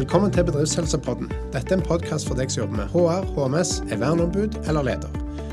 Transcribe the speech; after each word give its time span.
Velkommen 0.00 0.32
til 0.32 0.44
Bedriftshelsepodden. 0.44 1.28
Dette 1.52 1.74
er 1.74 1.76
en 1.76 1.82
podkast 1.84 2.24
for 2.28 2.32
deg 2.38 2.48
som 2.48 2.62
jobber 2.62 2.76
med 2.78 2.86
HR, 2.88 3.26
HMS, 3.36 3.70
er 3.92 3.98
verneombud 4.00 4.54
eller 4.70 4.86
leder. 4.86 5.10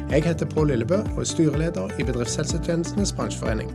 Jeg 0.07 0.23
heter 0.23 0.47
Pål 0.47 0.67
Lillebø 0.71 1.01
og 1.01 1.19
er 1.19 1.27
styreleder 1.27 1.91
i 1.99 2.05
Bedriftshelsetjenestenes 2.07 3.11
bransjeforening. 3.17 3.73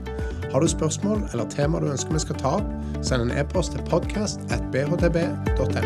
Har 0.53 0.65
du 0.65 0.69
spørsmål 0.73 1.27
eller 1.33 1.45
tema 1.53 1.77
du 1.81 1.91
ønsker 1.93 2.17
vi 2.17 2.23
skal 2.25 2.41
ta 2.41 2.55
opp, 2.63 2.73
send 3.05 3.27
en 3.27 3.35
e-post 3.37 3.77
til 3.77 3.85
podcast.bhtb.no. 3.91 5.83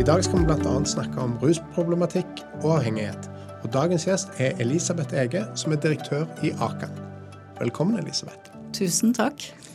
I 0.00 0.10
dag 0.10 0.26
skal 0.26 0.38
vi 0.42 0.50
bl.a. 0.50 0.74
snakke 0.96 1.16
om 1.28 1.38
rusproblematikk 1.46 2.42
og 2.64 2.80
avhengighet. 2.80 3.30
Og 3.62 3.70
Dagens 3.72 4.10
gjest 4.10 4.34
er 4.42 4.58
Elisabeth 4.58 5.14
Ege, 5.14 5.46
som 5.54 5.70
er 5.70 5.78
direktør 5.86 6.26
i 6.42 6.50
Akan. 6.58 6.90
Velkommen, 7.62 8.02
Elisabeth. 8.02 8.50
Tusen 8.74 9.14
takk. 9.14 9.69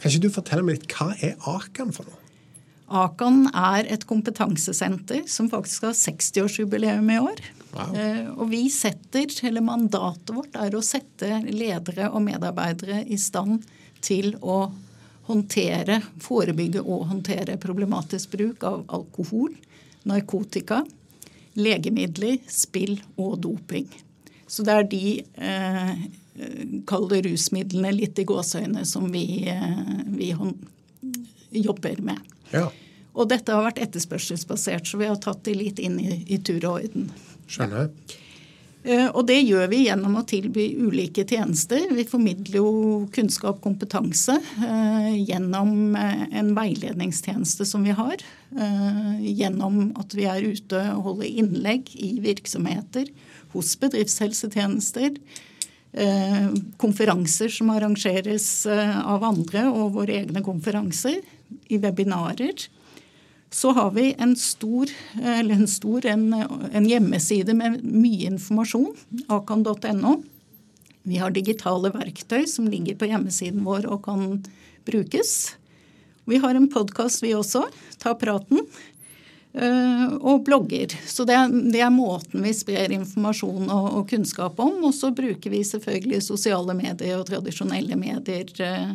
Kan 0.00 0.10
ikke 0.10 0.24
du 0.24 0.32
fortelle 0.32 0.64
meg 0.64 0.80
litt, 0.80 0.90
Hva 0.92 1.12
er 1.20 1.36
Akan 1.48 1.92
for 1.92 2.08
noe? 2.08 2.16
Akan 2.90 3.44
er 3.54 3.86
et 3.92 4.02
kompetansesenter 4.08 5.22
som 5.30 5.46
faktisk 5.52 5.86
har 5.86 5.94
60-årsjubileum 5.94 7.10
i 7.14 7.18
år. 7.22 7.42
Wow. 7.70 7.92
Eh, 7.94 8.24
og 8.34 8.48
vi 8.50 8.64
setter, 8.72 9.30
eller 9.46 9.62
mandatet 9.62 10.32
vårt 10.34 10.56
er 10.58 10.74
å 10.74 10.82
sette 10.82 11.42
ledere 11.46 12.08
og 12.10 12.24
medarbeidere 12.26 13.04
i 13.06 13.18
stand 13.20 13.62
til 14.02 14.34
å 14.42 14.64
håndtere, 15.30 16.00
forebygge 16.18 16.82
og 16.82 17.06
håndtere 17.12 17.60
problematisk 17.62 18.34
bruk 18.34 18.66
av 18.66 18.82
alkohol, 18.90 19.52
narkotika, 20.10 20.80
legemidler, 21.60 22.40
spill 22.50 22.96
og 23.20 23.38
doping. 23.44 23.86
Så 24.50 24.66
det 24.66 24.74
er 24.74 24.90
de 24.90 25.04
eh, 25.22 26.02
kall 26.86 27.08
det 27.10 27.24
rusmidlene 27.26 27.92
litt 27.96 28.18
i 28.18 28.24
gåseøyne 28.28 28.84
som 28.88 29.10
vi, 29.12 29.24
eh, 29.48 30.04
vi 30.06 30.30
jobber 31.50 32.00
med. 32.02 32.18
Ja, 32.52 32.70
Og 33.14 33.28
dette 33.28 33.50
har 33.52 33.64
vært 33.66 33.80
etterspørselsbasert, 33.82 34.86
så 34.86 34.96
vi 35.00 35.06
har 35.10 35.16
tatt 35.16 35.42
det 35.44 35.56
litt 35.58 35.78
inn 35.82 35.98
i, 36.00 36.24
i 36.30 36.38
tur 36.38 36.62
og 36.64 36.76
orden. 36.84 37.10
skjønner. 37.50 37.88
jeg. 37.90 39.10
Og 39.12 39.26
det 39.28 39.42
gjør 39.44 39.66
vi 39.68 39.82
gjennom 39.84 40.14
å 40.16 40.22
tilby 40.24 40.70
ulike 40.80 41.26
tjenester. 41.28 41.82
Vi 41.92 42.04
formidler 42.08 42.56
jo 42.62 42.70
kunnskap 43.12 43.58
og 43.58 43.64
kompetanse 43.66 44.38
eh, 44.38 45.10
gjennom 45.26 45.96
eh, 45.98 46.22
en 46.40 46.54
veiledningstjeneste 46.56 47.66
som 47.68 47.84
vi 47.84 47.90
har. 47.98 48.16
eh, 48.56 49.20
Gjennom 49.36 49.90
at 50.00 50.14
vi 50.16 50.24
er 50.24 50.46
ute 50.48 50.80
og 50.94 51.02
holder 51.10 51.28
innlegg 51.42 51.92
i 51.98 52.14
virksomheter, 52.24 53.10
hos 53.52 53.74
bedriftshelsetjenester. 53.82 55.18
Eh, 55.92 56.50
Konferanser 56.80 57.52
som 57.52 57.70
arrangeres 57.74 58.66
eh, 58.66 58.98
av 59.00 59.24
andre, 59.24 59.66
og 59.70 59.96
våre 59.98 60.20
egne 60.22 60.42
konferanser. 60.46 61.20
I 61.70 61.80
webinarer 61.82 62.68
så 63.50 63.72
har 63.74 63.90
vi 63.96 64.12
en 64.18 64.36
stor, 64.38 64.90
eller 65.18 65.56
en, 65.56 65.66
stor 65.66 66.06
en, 66.06 66.28
en 66.70 66.84
hjemmeside 66.86 67.54
med 67.58 67.80
mye 67.82 68.28
informasjon, 68.30 68.92
akan.no. 69.26 70.20
Vi 71.02 71.18
har 71.18 71.34
digitale 71.34 71.90
verktøy 71.90 72.44
som 72.46 72.68
ligger 72.70 72.98
på 73.00 73.08
hjemmesiden 73.10 73.64
vår 73.66 73.88
og 73.90 74.04
kan 74.06 74.44
brukes. 74.86 75.56
Vi 76.30 76.38
har 76.38 76.54
en 76.54 76.68
podkast, 76.70 77.24
vi 77.24 77.34
også. 77.34 77.64
Ta 77.98 78.14
praten. 78.14 78.62
Eh, 79.54 80.12
Og 80.20 80.44
blogger. 80.44 80.92
Så 81.06 81.24
det, 81.24 81.34
er- 81.34 81.70
det 81.72 81.80
er 81.80 81.90
måten 81.90 82.42
vi 82.42 82.52
sprer 82.54 82.92
informasjon 82.92 83.70
og, 83.70 83.88
og 84.00 84.08
kunnskap 84.10 84.58
om. 84.60 84.78
Og 84.84 84.94
så 84.94 85.10
bruker 85.14 85.50
vi 85.50 85.64
selvfølgelig 85.64 86.22
sosiale 86.22 86.74
medier 86.74 87.18
og 87.18 87.26
tradisjonelle 87.30 87.96
medier. 87.96 88.46
eh, 88.60 88.94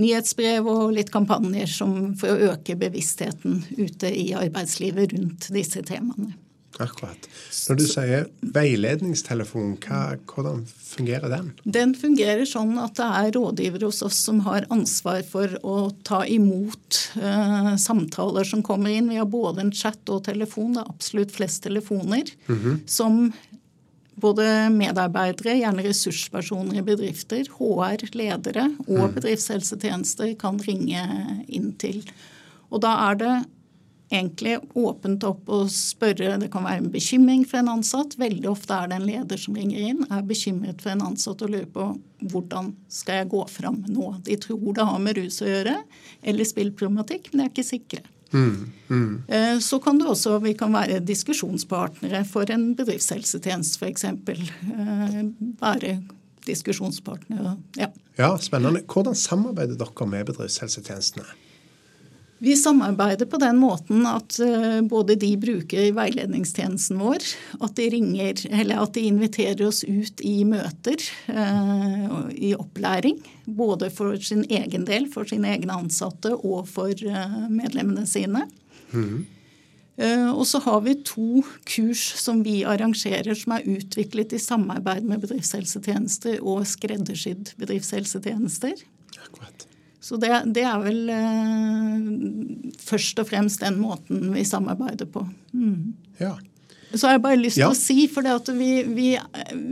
nyhetsbrev 0.00 0.64
og 0.70 0.92
litt 0.96 1.10
kampanjer 1.12 1.66
som, 1.68 2.14
for 2.16 2.32
å 2.32 2.52
øke 2.54 2.76
bevisstheten 2.80 3.58
ute 3.76 4.08
i 4.16 4.30
arbeidslivet 4.38 5.12
rundt 5.12 5.50
disse 5.52 5.82
temaene. 5.84 6.32
Akkurat. 6.80 7.28
Når 7.68 7.78
du 7.78 7.84
sier 7.88 8.26
veiledningstelefon, 8.56 9.74
hva, 9.84 10.00
hvordan 10.30 10.62
fungerer 10.64 11.28
den? 11.32 11.50
Den 11.64 11.92
fungerer 11.98 12.46
sånn 12.48 12.72
at 12.80 12.96
det 12.98 13.08
er 13.20 13.30
rådgivere 13.36 13.90
hos 13.90 14.00
oss 14.06 14.22
som 14.30 14.40
har 14.46 14.66
ansvar 14.72 15.20
for 15.28 15.54
å 15.60 15.76
ta 16.06 16.22
imot 16.24 17.02
eh, 17.20 17.70
samtaler 17.80 18.48
som 18.48 18.64
kommer 18.66 18.94
inn. 18.94 19.12
Vi 19.12 19.20
har 19.20 19.28
både 19.30 19.66
en 19.66 19.74
chat 19.76 20.00
og 20.12 20.24
telefon, 20.28 20.74
det 20.76 20.84
er 20.84 20.92
absolutt 20.94 21.36
flest 21.36 21.62
telefoner, 21.66 22.32
som 22.88 23.28
både 24.20 24.44
medarbeidere, 24.74 25.56
gjerne 25.60 25.84
ressurspersoner 25.86 26.80
i 26.80 26.84
bedrifter, 26.84 27.46
HR, 27.56 28.04
ledere 28.16 28.66
og 28.88 29.14
bedriftshelsetjenester 29.16 30.34
kan 30.40 30.60
ringe 30.66 31.04
inn 31.48 31.72
til. 31.80 32.02
Og 32.70 32.82
da 32.84 32.94
er 33.08 33.20
det 33.20 33.32
egentlig 34.10 34.58
åpent 34.74 35.24
opp 35.28 35.48
og 35.54 35.70
spørre. 35.72 36.36
Det 36.42 36.50
kan 36.52 36.66
være 36.66 36.82
en 36.82 36.92
bekymring 36.92 37.44
for 37.48 37.60
en 37.60 37.72
ansatt. 37.76 38.16
Veldig 38.20 38.48
ofte 38.50 38.74
er 38.74 38.90
det 38.90 38.98
en 38.98 39.06
leder 39.06 39.40
som 39.40 39.56
ringer 39.58 39.90
inn, 39.92 40.04
er 40.10 40.26
bekymret 40.26 40.82
for 40.82 40.92
en 40.94 41.04
ansatt 41.12 41.42
og 41.46 41.52
lurer 41.54 41.68
på 41.70 41.90
hvordan 42.30 42.72
skal 42.92 43.22
jeg 43.22 43.30
gå 43.32 43.42
fram 43.48 43.82
nå. 43.88 44.12
De 44.26 44.36
tror 44.42 44.72
det 44.76 44.86
har 44.90 45.02
med 45.02 45.20
rus 45.20 45.40
å 45.44 45.48
gjøre, 45.48 45.76
eller 46.22 46.48
spillproblematikk, 46.48 47.30
men 47.32 47.44
de 47.44 47.46
er 47.46 47.52
ikke 47.54 47.70
sikre. 47.70 48.02
Eh, 48.30 49.58
Så 49.58 49.78
kan 49.82 49.98
det 49.98 50.06
også, 50.06 50.38
vi 50.42 50.54
kan 50.54 50.72
være 50.72 51.00
diskusjonspartnere 51.02 52.24
for 52.28 52.50
en 52.50 52.74
bedriftshelsetjeneste 52.78 53.80
f.eks. 53.80 54.04
Være 55.60 56.00
diskusjonspartnere. 56.46 57.56
Ja. 57.78 57.90
Ja, 58.18 58.34
spennende. 58.38 58.82
Hvordan 58.86 59.14
samarbeider 59.14 59.78
dere 59.80 60.06
med 60.06 60.26
bedriftshelsetjenestene? 60.30 61.26
Vi 62.42 62.56
samarbeider 62.56 63.26
på 63.28 63.36
den 63.36 63.58
måten 63.60 64.06
at 64.08 64.38
eh, 64.40 64.78
både 64.88 65.12
de 65.20 65.34
bruker 65.36 65.90
veiledningstjenesten 65.92 66.96
vår, 66.96 67.26
at 67.60 67.74
de 67.76 67.88
ringer 67.92 68.40
eller 68.48 68.80
at 68.80 68.94
de 68.96 69.02
inviterer 69.10 69.60
oss 69.66 69.82
ut 69.84 70.22
i 70.24 70.38
møter 70.48 71.04
eh, 71.28 72.06
i 72.32 72.54
opplæring. 72.56 73.20
Både 73.44 73.90
for 73.92 74.16
sin 74.24 74.46
egen 74.48 74.88
del, 74.88 75.10
for 75.12 75.28
sine 75.28 75.52
egne 75.52 75.76
ansatte 75.82 76.32
og 76.38 76.64
for 76.72 76.96
eh, 76.96 77.36
medlemmene 77.52 78.08
sine. 78.08 78.46
Mm. 78.94 79.28
Og 80.32 80.46
så 80.48 80.56
har 80.64 80.78
vi 80.80 80.94
to 81.04 81.42
kurs 81.68 82.00
som 82.16 82.38
vi 82.40 82.62
arrangerer 82.64 83.36
som 83.36 83.52
er 83.58 83.66
utviklet 83.68 84.32
i 84.32 84.40
samarbeid 84.40 85.04
med 85.04 85.20
bedriftshelsetjenester 85.20 86.38
og 86.40 86.64
skreddersydd 86.70 87.52
bedriftshelsetjenester. 87.60 88.80
Akkurat. 89.26 89.66
Så 90.00 90.16
det, 90.20 90.30
det 90.56 90.62
er 90.64 90.78
vel 90.80 91.10
eh, 91.12 92.76
først 92.80 93.18
og 93.20 93.28
fremst 93.28 93.60
den 93.64 93.76
måten 93.80 94.30
vi 94.34 94.44
samarbeider 94.48 95.08
på. 95.12 95.26
Mm. 95.52 95.92
Ja. 96.20 96.36
Så 96.90 97.06
har 97.06 97.12
jeg 97.14 97.22
bare 97.22 97.38
lyst 97.38 97.54
til 97.54 97.62
Ja. 97.62 97.68
å 97.70 97.76
si, 97.78 98.08
for 98.10 98.26
det 98.26 98.32
at 98.34 98.48
vi, 98.56 98.70
vi, 98.82 99.10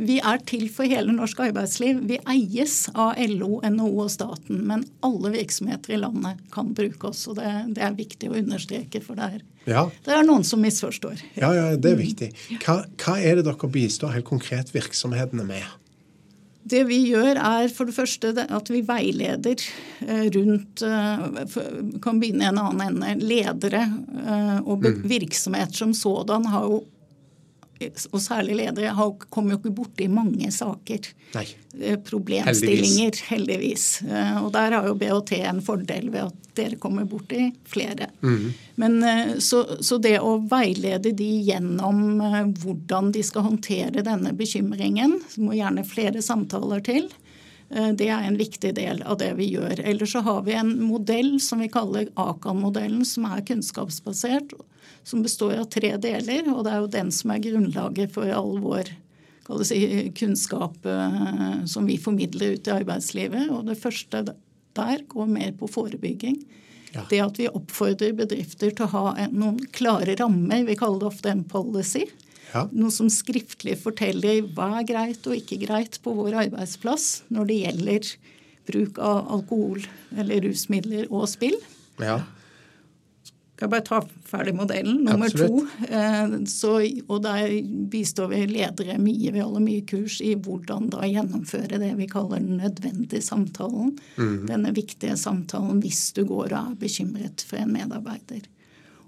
vi 0.06 0.18
er 0.22 0.38
til 0.46 0.68
for 0.70 0.86
hele 0.86 1.10
norsk 1.16 1.40
arbeidsliv. 1.48 2.04
Vi 2.06 2.18
eies 2.30 2.76
av 2.94 3.16
LO, 3.32 3.56
NHO 3.66 3.88
og 4.04 4.10
staten, 4.14 4.60
men 4.68 4.84
alle 5.02 5.32
virksomheter 5.34 5.96
i 5.96 5.98
landet 5.98 6.38
kan 6.54 6.70
bruke 6.78 7.10
oss. 7.10 7.24
og 7.26 7.40
Det, 7.40 7.50
det 7.74 7.82
er 7.88 7.96
viktig 7.98 8.30
å 8.30 8.36
understreke, 8.38 9.02
for 9.02 9.18
det 9.18 9.32
er, 9.32 9.42
Ja. 9.66 9.88
det 10.06 10.14
er 10.14 10.22
noen 10.28 10.44
som 10.46 10.62
misforstår. 10.62 11.18
ja, 11.40 11.50
ja, 11.56 11.66
det 11.76 11.90
er 11.90 11.98
viktig. 11.98 12.30
Hva, 12.62 12.84
hva 13.02 13.16
er 13.18 13.40
det 13.40 13.44
dere 13.50 13.68
bistår 13.72 14.14
helt 14.14 14.24
konkret 14.28 14.70
virksomhetene 14.72 15.44
med? 15.44 15.64
Det 16.68 16.82
vi 16.88 16.98
gjør 17.08 17.38
er 17.38 17.70
for 17.72 17.88
det 17.88 17.96
første 17.96 18.32
at 18.44 18.70
vi 18.72 18.82
veileder 18.86 19.62
eh, 20.04 20.26
rundt 20.34 20.82
eh, 20.84 21.24
Kan 22.04 22.20
begynne 22.20 22.44
i 22.44 22.50
en 22.50 22.60
annen 22.60 22.84
ende. 22.84 23.14
Ledere 23.22 23.84
eh, 23.86 24.56
og 24.62 24.84
virksomhet 24.84 25.08
virksomheter 25.08 25.82
som 25.84 25.94
sådan 25.96 26.48
har 26.52 26.68
jo 26.68 26.82
og 28.10 28.20
særlig 28.22 28.58
ledere 28.58 28.94
har, 28.96 29.14
kommer 29.30 29.54
jo 29.54 29.60
ikke 29.62 29.74
borti 29.76 30.08
mange 30.10 30.50
saker. 30.54 31.08
Nei. 31.36 31.46
eh, 31.80 31.98
Problemstillinger, 32.02 33.18
heldigvis. 33.30 33.86
heldigvis. 34.02 34.42
Og 34.42 34.52
der 34.56 34.76
har 34.78 34.88
jo 34.88 34.96
BHT 34.98 35.32
en 35.44 35.62
fordel 35.64 36.10
ved 36.14 36.28
at 36.28 36.48
dere 36.58 36.78
kommer 36.80 37.06
borti 37.08 37.52
flere. 37.68 38.10
Men 38.74 39.02
eh, 39.06 39.36
så, 39.38 39.62
så 39.84 39.98
det 40.02 40.16
å 40.20 40.36
veilede 40.50 41.12
de 41.16 41.30
gjennom 41.48 42.20
eh, 42.24 42.42
hvordan 42.62 43.12
de 43.14 43.22
skal 43.26 43.46
håndtere 43.48 44.04
denne 44.06 44.34
bekymringen, 44.38 45.18
så 45.30 45.44
må 45.44 45.56
gjerne 45.58 45.86
flere 45.86 46.22
samtaler 46.24 46.82
til, 46.86 47.06
eh, 47.06 47.27
det 47.68 48.06
er 48.08 48.24
en 48.24 48.38
viktig 48.38 48.70
del 48.78 49.02
av 49.04 49.18
det 49.20 49.34
vi 49.36 49.50
gjør. 49.52 49.82
Ellers 49.84 50.14
så 50.14 50.22
har 50.24 50.40
vi 50.46 50.54
en 50.56 50.70
modell 50.80 51.34
som 51.42 51.60
vi 51.60 51.68
kaller 51.68 52.08
Akan-modellen, 52.16 53.04
som 53.04 53.26
er 53.28 53.44
kunnskapsbasert, 53.44 54.54
som 55.04 55.24
består 55.24 55.58
av 55.60 55.68
tre 55.72 55.90
deler. 56.00 56.48
Og 56.54 56.64
det 56.64 56.72
er 56.72 56.80
jo 56.80 56.90
den 56.96 57.12
som 57.12 57.34
er 57.34 57.42
grunnlaget 57.44 58.14
for 58.14 58.32
all 58.32 58.56
vår 58.64 58.88
si, 59.68 60.12
kunnskap 60.16 60.86
eh, 60.86 61.64
som 61.68 61.86
vi 61.86 61.98
formidler 61.98 62.56
ut 62.56 62.68
i 62.68 62.76
arbeidslivet. 62.78 63.50
Og 63.50 63.66
det 63.68 63.78
første 63.80 64.24
der 64.78 65.04
går 65.08 65.26
mer 65.26 65.52
på 65.58 65.68
forebygging. 65.68 66.40
Ja. 66.92 67.04
Det 67.10 67.20
at 67.20 67.38
vi 67.40 67.48
oppfordrer 67.48 68.16
bedrifter 68.16 68.72
til 68.72 68.86
å 68.86 68.92
ha 68.94 69.04
en, 69.24 69.36
noen 69.40 69.60
klare 69.72 70.16
rammer. 70.20 70.64
Vi 70.68 70.76
kaller 70.78 71.02
det 71.02 71.10
ofte 71.12 71.32
en 71.32 71.44
policy. 71.48 72.06
Ja. 72.54 72.64
Noe 72.72 72.92
som 72.94 73.10
skriftlig 73.12 73.76
forteller 73.82 74.46
hva 74.56 74.78
er 74.80 74.88
greit 74.88 75.26
og 75.28 75.36
ikke 75.36 75.60
greit 75.66 76.00
på 76.04 76.14
vår 76.16 76.38
arbeidsplass 76.46 77.08
når 77.34 77.50
det 77.50 77.60
gjelder 77.62 78.10
bruk 78.68 78.98
av 79.00 79.28
alkohol 79.38 79.84
eller 80.16 80.44
rusmidler 80.44 81.08
og 81.12 81.28
spill. 81.30 81.56
Ja. 82.00 82.20
Skal 83.58 83.66
jeg 83.66 83.72
bare 83.72 83.86
ta 83.88 83.96
ferdig 84.28 84.52
modellen? 84.54 85.00
Nummer 85.02 85.26
Absolutt. 85.26 85.72
to. 85.80 85.86
Eh, 85.90 86.34
så, 86.46 86.76
og 87.10 87.24
der 87.24 87.56
bistår 87.90 88.28
vi 88.30 88.44
ledere 88.52 89.00
mye. 89.02 89.32
Vi 89.34 89.42
holder 89.42 89.64
mye 89.64 89.86
kurs 89.88 90.20
i 90.22 90.36
hvordan 90.38 90.92
da 90.92 91.08
gjennomføre 91.08 91.80
det 91.82 91.90
vi 91.98 92.06
kaller 92.06 92.38
den 92.38 92.60
nødvendige 92.60 93.24
samtalen. 93.24 93.96
Denne 94.46 94.70
viktige 94.76 95.16
samtalen 95.18 95.82
hvis 95.82 96.12
du 96.14 96.22
går 96.28 96.52
og 96.52 96.60
er 96.60 96.78
bekymret 96.84 97.42
for 97.48 97.58
en 97.58 97.74
medarbeider. 97.74 98.46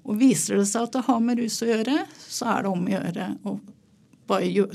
Og 0.09 0.19
viser 0.21 0.61
det 0.61 0.69
seg 0.71 0.89
at 0.89 0.97
det 0.97 1.05
har 1.07 1.21
med 1.25 1.41
rus 1.43 1.61
å 1.63 1.69
gjøre, 1.69 1.99
så 2.19 2.55
er 2.55 2.65
det 2.65 2.73
om 2.73 2.87
å 2.87 2.95
gjøre 2.95 3.29
å 3.45 3.57
bare 4.31 4.49
jo, 4.51 4.67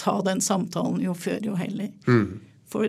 ta 0.00 0.16
den 0.24 0.40
samtalen 0.44 1.02
jo 1.04 1.14
før 1.18 1.44
jo 1.44 1.56
heller. 1.58 1.92
For 2.70 2.88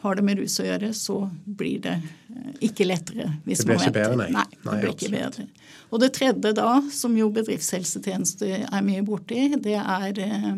har 0.00 0.16
det 0.16 0.24
med 0.24 0.38
rus 0.40 0.56
å 0.62 0.64
gjøre, 0.64 0.92
så 0.96 1.16
blir 1.44 1.82
det 1.84 1.96
eh, 2.00 2.52
ikke 2.70 2.86
lettere. 2.86 3.26
Hvis 3.44 3.60
Det 3.60 3.68
blir 3.68 3.76
man 3.76 3.84
ikke 3.84 3.96
bedre, 3.98 4.16
nei. 4.16 4.30
nei. 4.32 4.46
det 4.48 4.62
Nei, 4.64 4.78
blir 4.80 4.94
ikke 4.94 5.10
bedre. 5.12 5.44
Og 5.90 6.00
det 6.00 6.08
tredje 6.16 6.52
da, 6.56 6.70
som 6.94 7.18
jo 7.18 7.28
bedriftshelsetjeneste 7.36 8.48
er 8.62 8.86
mye 8.86 9.04
borti, 9.04 9.50
det 9.60 9.76
er 9.76 10.22
eh, 10.24 10.48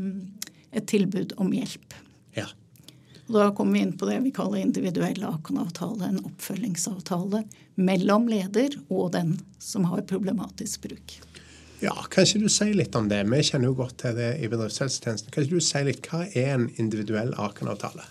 et 0.79 0.87
tilbud 0.89 1.35
om 1.43 1.51
hjelp. 1.57 1.99
Da 3.33 3.51
kommer 3.57 3.79
vi 3.79 3.85
inn 3.87 3.97
på 3.99 4.09
det 4.09 4.21
vi 4.25 4.33
kaller 4.35 4.63
individuell 4.63 5.25
Akan-avtale, 5.29 6.09
en 6.09 6.23
oppfølgingsavtale 6.25 7.45
mellom 7.75 8.29
leder 8.31 8.77
og 8.89 9.13
den 9.17 9.37
som 9.63 9.87
har 9.91 10.05
problematisk 10.09 10.89
bruk. 10.89 11.19
Ja, 11.83 11.97
Kan 12.11 12.29
ikke 12.29 12.45
du 12.45 12.49
si 12.53 12.69
litt 12.79 12.95
om 12.95 13.09
det? 13.11 13.25
Vi 13.27 13.43
kjenner 13.43 13.73
jo 13.73 13.79
godt 13.81 13.97
til 14.05 14.15
det 14.15 14.37
i 14.39 14.51
bedriftshelsetjenesten. 14.51 15.33
Kan 15.35 15.47
ikke 15.47 15.59
du 15.59 15.65
si 15.67 15.83
litt, 15.89 16.07
Hva 16.07 16.29
er 16.31 16.55
en 16.55 16.69
individuell 16.79 17.35
Akan-avtale? 17.35 18.07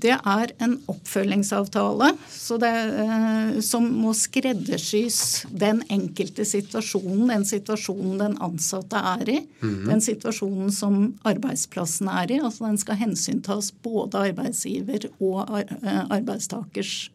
Det 0.00 0.14
er 0.16 0.52
en 0.64 0.76
oppfølgingsavtale 0.90 2.10
så 2.32 2.56
det, 2.60 2.72
eh, 3.02 3.60
som 3.64 3.86
må 4.00 4.14
skreddersys 4.16 5.46
den 5.50 5.82
enkelte 5.92 6.46
situasjonen, 6.48 7.28
den 7.32 7.46
situasjonen 7.48 8.18
den 8.22 8.36
ansatte 8.42 9.00
er 9.14 9.32
i, 9.32 9.38
den 9.60 10.02
situasjonen 10.04 10.72
som 10.74 10.98
arbeidsplassen 11.28 12.08
er 12.12 12.32
i. 12.32 12.40
altså 12.40 12.66
Den 12.68 12.80
skal 12.80 13.00
hensyntas 13.00 13.72
både 13.84 14.26
arbeidsgiver 14.30 15.10
og 15.20 15.58
eh, 15.58 16.04
arbeidstakers 16.08 17.10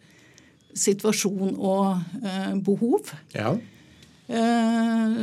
situasjon 0.76 1.56
og 1.56 2.02
eh, 2.22 2.54
behov. 2.66 3.16
Ja. 3.36 3.56
Eh, 4.28 5.18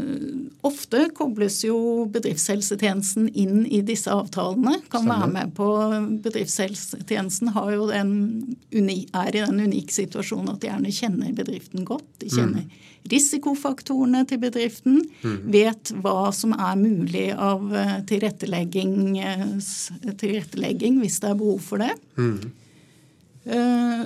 ofte 0.60 1.08
kobles 1.14 1.64
jo 1.64 2.04
bedriftshelsetjenesten 2.14 3.26
inn 3.28 3.64
i 3.66 3.80
disse 3.82 4.12
avtalene. 4.14 4.76
Kan 4.92 5.02
Stemmer. 5.08 5.24
være 5.24 5.32
med 5.32 5.54
på 5.56 5.68
Bedriftshelsetjenesten 6.22 7.50
har 7.56 7.72
jo 7.74 7.88
den 7.90 8.12
er 8.72 9.34
i 9.34 9.42
den 9.42 9.60
unike 9.64 9.92
situasjonen 9.94 10.54
at 10.54 10.62
de 10.62 10.70
gjerne 10.70 10.94
kjenner 10.94 11.34
bedriften 11.34 11.84
godt. 11.88 12.06
De 12.22 12.30
kjenner 12.30 12.64
risikofaktorene 13.10 14.22
til 14.30 14.38
bedriften. 14.42 15.00
Vet 15.50 15.90
hva 16.04 16.30
som 16.34 16.54
er 16.54 16.78
mulig 16.78 17.32
av 17.34 17.74
eh, 17.74 17.96
tilrettelegging, 18.06 19.18
tilrettelegging 20.22 21.00
hvis 21.02 21.18
det 21.22 21.32
er 21.32 21.40
behov 21.42 21.62
for 21.66 21.82
det. 21.82 21.96
Eh, 22.22 22.44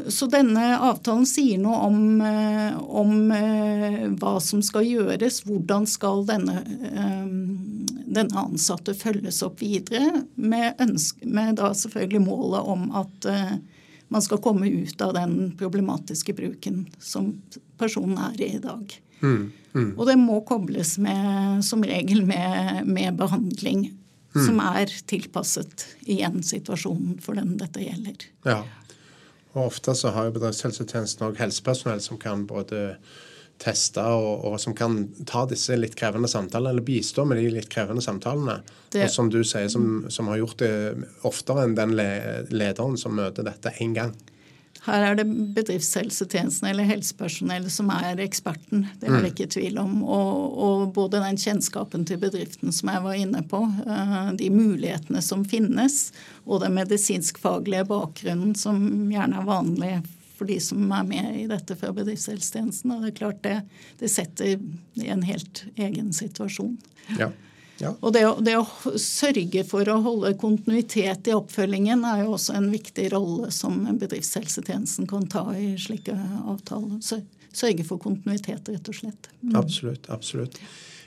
Så 0.09 0.27
denne 0.33 0.79
avtalen 0.81 1.27
sier 1.29 1.59
noe 1.61 1.77
om, 1.85 2.21
eh, 2.25 2.77
om 2.79 3.31
eh, 3.35 4.07
hva 4.17 4.39
som 4.41 4.63
skal 4.65 4.87
gjøres. 4.89 5.43
Hvordan 5.45 5.85
skal 5.87 6.25
denne, 6.29 6.63
eh, 6.89 7.27
denne 8.17 8.45
ansatte 8.47 8.95
følges 8.97 9.43
opp 9.45 9.61
videre, 9.61 10.23
med, 10.35 10.81
ønske, 10.81 11.29
med 11.29 11.59
da 11.61 11.73
selvfølgelig 11.77 12.23
målet 12.25 12.71
om 12.77 12.89
at 12.97 13.29
eh, 13.29 13.53
man 14.09 14.25
skal 14.25 14.41
komme 14.41 14.71
ut 14.71 15.05
av 15.05 15.13
den 15.19 15.53
problematiske 15.59 16.33
bruken 16.39 16.87
som 17.03 17.35
personen 17.77 18.17
er 18.31 18.41
i 18.41 18.51
i 18.55 18.63
dag. 18.63 18.97
Og 19.99 20.03
det 20.09 20.17
må 20.17 20.41
kobles 20.49 20.95
med, 21.03 21.61
som 21.67 21.85
regel 21.85 22.25
med, 22.25 22.87
med 22.89 23.19
behandling 23.21 23.91
som 24.33 24.61
er 24.61 24.91
tilpasset 25.09 25.85
igjen 26.09 26.43
situasjonen 26.45 27.19
for 27.25 27.37
den 27.37 27.57
dette 27.61 27.85
gjelder. 27.85 28.29
ja. 28.45 28.61
Og 29.57 29.71
ofte 29.71 29.95
så 29.97 30.13
har 30.13 30.29
jo 30.29 30.35
bedriftshelsetjenesten 30.37 31.27
òg 31.31 31.39
helsepersonell 31.41 32.03
som 32.05 32.19
kan 32.21 32.45
både 32.49 32.97
teste 33.63 34.03
og, 34.05 34.43
og 34.45 34.59
som 34.61 34.75
kan 34.77 34.99
ta 35.25 35.47
disse 35.49 35.73
litt 35.81 35.95
krevende 35.97 36.29
samtalene, 36.29 36.75
eller 36.75 36.85
bistå 36.85 37.25
med 37.25 37.39
de 37.41 37.49
litt 37.55 37.71
krevende 37.73 38.05
samtalene. 38.05 38.59
Det- 38.93 39.07
Og 39.07 39.11
som 39.15 39.31
du 39.33 39.39
sier, 39.45 39.69
som, 39.73 40.05
som 40.13 40.29
har 40.29 40.43
gjort 40.43 40.59
det 40.61 40.73
oftere 41.25 41.65
enn 41.65 41.75
den 41.79 41.95
le 41.97 42.45
lederen 42.53 42.99
som 43.01 43.17
møter 43.17 43.47
dette 43.49 43.73
én 43.81 43.95
gang. 43.97 44.13
Her 44.87 45.03
er 45.03 45.17
det 45.19 45.27
bedriftshelsetjenesten 45.57 46.69
eller 46.71 46.87
helsepersonell 46.87 47.67
som 47.75 47.91
er 47.91 48.21
eksperten. 48.23 48.85
Det 49.01 49.09
er 49.11 49.25
det 49.25 49.33
ikke 49.33 49.49
tvil 49.57 49.81
om. 49.83 49.97
Og, 50.05 50.59
og 50.63 50.85
både 50.95 51.23
den 51.25 51.39
kjennskapen 51.43 52.07
til 52.07 52.21
bedriften 52.23 52.75
som 52.75 52.93
jeg 52.93 53.03
var 53.03 53.19
inne 53.19 53.43
på, 53.51 53.65
eh, 53.87 54.29
de 54.39 54.51
mulighetene 54.55 55.23
som 55.25 55.43
finnes, 55.49 56.13
og 56.45 56.63
den 56.63 56.77
medisinskfaglige 56.79 57.89
bakgrunnen 57.91 58.55
som 58.59 58.79
gjerne 59.11 59.43
er 59.43 59.49
vanlig 59.49 59.97
for 60.37 60.47
de 60.47 60.61
som 60.61 60.93
er 60.93 61.07
med 61.09 61.41
i 61.41 61.47
dette 61.51 61.75
fra 61.81 61.91
bedriftshelsetjenesten. 61.97 62.93
Og 62.93 63.03
det 63.03 63.15
er 63.15 63.19
klart 63.19 63.43
det, 63.43 63.57
det 63.99 64.13
setter 64.13 64.55
i 64.55 65.11
en 65.11 65.25
helt 65.27 65.65
egen 65.75 66.13
situasjon. 66.15 66.77
Ja. 67.19 67.33
Ja. 67.83 67.93
Og 68.01 68.13
det 68.17 68.23
å, 68.25 68.35
det 68.41 68.55
å 68.57 68.65
sørge 69.01 69.63
for 69.69 69.89
å 69.93 69.99
holde 70.05 70.33
kontinuitet 70.41 71.29
i 71.29 71.35
oppfølgingen 71.37 72.07
er 72.09 72.25
jo 72.25 72.35
også 72.39 72.57
en 72.57 72.71
viktig 72.73 73.11
rolle 73.13 73.51
som 73.53 73.83
bedriftshelsetjenesten 74.01 75.09
kan 75.11 75.27
ta 75.29 75.45
i 75.57 75.75
slike 75.81 76.17
avtaler. 76.47 77.01
Så 77.05 77.21
Sørge 77.57 77.87
for 77.89 77.97
kontinuitet, 77.97 78.69
rett 78.69 78.89
og 78.91 78.97
slett. 78.99 79.31
Absolutt. 79.57 80.11
absolutt. 80.13 80.59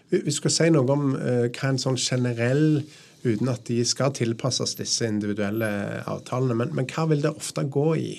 Vi, 0.10 0.32
skal 0.34 0.50
si 0.50 0.66
noe 0.74 0.96
om 0.96 1.12
eh, 1.14 1.46
hva 1.54 1.70
en 1.70 1.78
sånn 1.82 2.00
generell 2.00 2.82
Uten 3.20 3.50
at 3.52 3.66
de 3.68 3.82
skal 3.84 4.14
tilpasses 4.16 4.78
disse 4.80 5.04
individuelle 5.04 5.68
avtalene. 6.08 6.56
Men, 6.56 6.70
men 6.72 6.86
hva 6.88 7.04
vil 7.10 7.20
det 7.26 7.34
ofte 7.36 7.66
gå 7.68 7.90
i? 8.00 8.14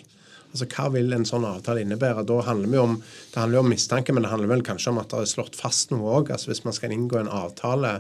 Altså, 0.51 0.67
Hva 0.69 0.91
vil 0.93 1.15
en 1.17 1.25
sånn 1.25 1.47
avtale 1.49 1.81
innebære? 1.87 2.27
Da 2.29 2.37
handler 2.45 2.69
vi 2.69 2.81
om, 2.83 2.99
Det 3.33 3.41
handler 3.41 3.57
jo 3.57 3.63
om 3.65 3.73
mistanke, 3.73 4.13
men 4.13 4.27
det 4.27 4.33
handler 4.33 4.51
vel 4.53 4.65
kanskje 4.67 4.93
om 4.93 5.01
at 5.01 5.09
det 5.15 5.23
er 5.23 5.31
slått 5.31 5.57
fast 5.57 5.95
noe 5.95 6.19
òg. 6.19 6.35
Altså, 6.35 6.51
hvis 6.51 6.67
man 6.67 6.77
skal 6.77 6.93
inngå 6.93 7.17
en 7.17 7.33
avtale 7.33 7.95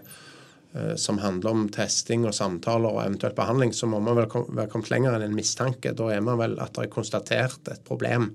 som 0.96 1.18
handler 1.18 1.50
om 1.50 1.64
testing 1.74 2.22
og 2.28 2.34
samtaler 2.36 2.92
og 2.92 3.00
eventuelt 3.02 3.34
behandling, 3.34 3.72
så 3.74 3.88
må 3.90 3.98
man 4.04 4.14
vel 4.20 4.28
kom, 4.30 4.44
være 4.54 4.70
kommet 4.70 4.92
lenger 4.92 5.16
enn 5.16 5.24
en 5.26 5.34
mistanke. 5.34 5.90
Da 5.98 6.12
er 6.14 6.22
man 6.22 6.38
vel 6.38 6.54
at 6.62 6.76
det 6.76 6.84
er 6.86 6.92
konstatert 6.94 7.72
et 7.72 7.82
problem. 7.88 8.28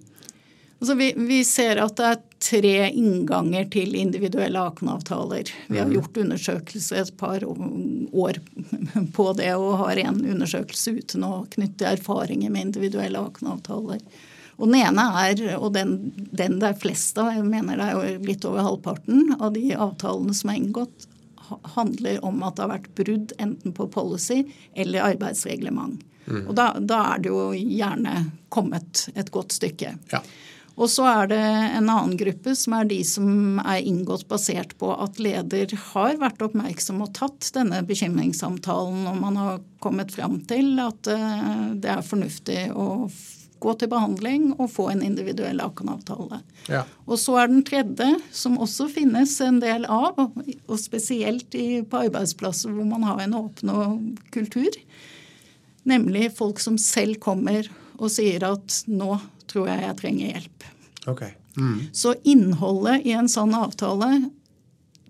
Altså 0.79 0.95
vi, 0.99 1.13
vi 1.15 1.39
ser 1.47 1.79
at 1.79 1.95
det 1.95 2.07
er 2.11 2.21
tre 2.45 2.73
innganger 2.91 3.69
til 3.71 3.95
individuelle 3.95 4.59
Aken-avtaler. 4.59 5.47
Vi 5.71 5.79
har 5.79 5.89
gjort 5.89 6.19
undersøkelser 6.25 6.99
et 7.05 7.15
par 7.17 7.45
år 7.47 8.39
på 9.15 9.27
det 9.39 9.53
og 9.55 9.79
har 9.85 10.03
en 10.03 10.19
undersøkelse 10.35 10.97
ute 10.99 11.21
nå 11.23 11.31
knyttet 11.55 11.79
til 11.79 11.91
erfaringer 11.93 12.51
med 12.51 12.67
individuelle 12.69 13.23
Aken-avtaler. 13.23 14.03
Og 14.59 14.69
Den 14.69 14.77
ene 14.83 15.07
er, 15.23 15.41
og 15.57 15.73
den, 15.75 15.97
den 16.31 16.59
det 16.61 16.69
er 16.69 16.79
flest 16.79 17.17
av, 17.19 17.31
jeg 17.33 17.47
mener 17.47 17.79
det 17.79 17.89
er 17.95 18.21
litt 18.23 18.45
over 18.47 18.67
halvparten 18.67 19.35
av 19.39 19.55
de 19.55 19.73
avtalene 19.73 20.35
som 20.35 20.51
er 20.51 20.59
inngått, 20.61 21.07
handler 21.75 22.19
om 22.25 22.43
at 22.43 22.57
det 22.57 22.65
har 22.65 22.73
vært 22.73 22.91
brudd 22.97 23.35
enten 23.41 23.75
på 23.75 23.87
policy 23.93 24.43
eller 24.73 25.11
arbeidsreglement. 25.13 26.03
Og 26.25 26.55
da, 26.57 26.71
da 26.81 27.01
er 27.13 27.21
det 27.21 27.29
jo 27.29 27.51
gjerne 27.53 28.15
kommet 28.53 29.05
et 29.13 29.29
godt 29.33 29.53
stykke. 29.53 29.93
Ja. 30.09 30.23
Og 30.75 30.89
så 30.91 31.05
er 31.07 31.29
det 31.31 31.39
en 31.39 31.87
annen 31.87 32.17
gruppe 32.19 32.51
som 32.59 32.75
er 32.75 32.87
de 32.89 32.97
som 33.07 33.61
er 33.63 33.85
inngått 33.87 34.25
basert 34.27 34.73
på 34.81 34.89
at 34.91 35.21
leder 35.23 35.71
har 35.93 36.17
vært 36.19 36.43
oppmerksom 36.43 36.99
og 37.05 37.13
tatt 37.15 37.47
denne 37.55 37.79
bekymringssamtalen, 37.87 39.05
og 39.07 39.21
man 39.21 39.39
har 39.39 39.63
kommet 39.83 40.11
fram 40.15 40.41
til 40.49 40.75
at 40.83 41.07
eh, 41.11 41.55
det 41.79 41.93
er 41.93 42.03
fornuftig 42.03 42.59
å 42.75 42.89
gå 43.65 43.73
til 43.79 43.91
behandling 43.91 44.51
og 44.55 44.69
få 44.71 44.87
en 44.93 45.03
individuell 45.05 45.61
Akan-avtale. 45.63 46.41
Ja. 46.71 46.83
Og 47.05 47.19
så 47.21 47.39
er 47.41 47.51
den 47.51 47.63
tredje, 47.67 48.07
som 48.35 48.59
også 48.61 48.87
finnes 48.93 49.33
en 49.43 49.59
del 49.63 49.87
av, 49.91 50.19
og 50.21 50.77
spesielt 50.81 51.57
i, 51.57 51.81
på 51.81 52.05
arbeidsplasser 52.07 52.73
hvor 52.73 52.87
man 52.89 53.05
har 53.07 53.23
en 53.23 53.37
åpen 53.41 54.15
kultur, 54.35 54.77
nemlig 55.85 56.31
folk 56.37 56.61
som 56.63 56.79
selv 56.81 57.19
kommer 57.23 57.67
og 57.95 58.09
sier 58.11 58.43
at 58.47 58.83
nå 58.89 59.17
tror 59.49 59.69
jeg 59.69 59.83
jeg 59.85 59.99
trenger 60.01 60.31
hjelp. 60.33 60.69
Okay. 61.11 61.35
Mm. 61.55 61.77
Så 61.93 62.15
innholdet 62.27 63.05
i 63.07 63.13
en 63.15 63.29
sånn 63.31 63.53
avtale 63.55 64.25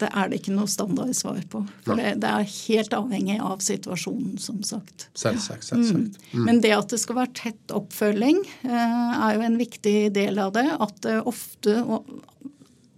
det 0.02 0.10
er 0.12 0.30
det 0.30 0.42
ikke 0.42 0.54
noe 0.56 0.68
standardsvar 0.68 1.40
på. 1.52 1.62
For 1.86 2.00
det, 2.00 2.18
det 2.24 2.32
er 2.32 2.50
helt 2.50 2.96
avhengig 2.98 3.38
av 3.40 3.62
situasjonen, 3.64 4.36
som 4.44 4.60
sagt. 4.68 5.08
Selvsagt. 5.16 5.64
selvsagt. 5.70 6.20
Men 6.36 6.60
det 6.64 6.74
at 6.76 6.92
det 6.92 7.00
skal 7.00 7.22
være 7.22 7.36
tett 7.38 7.76
oppfølging, 7.76 8.42
eh, 8.68 9.14
er 9.16 9.38
jo 9.38 9.46
en 9.48 9.60
viktig 9.60 9.98
del 10.16 10.42
av 10.44 10.52
det. 10.58 10.66
At 10.84 11.00
det 11.06 11.22
ofte, 11.24 11.78
og 11.84 12.10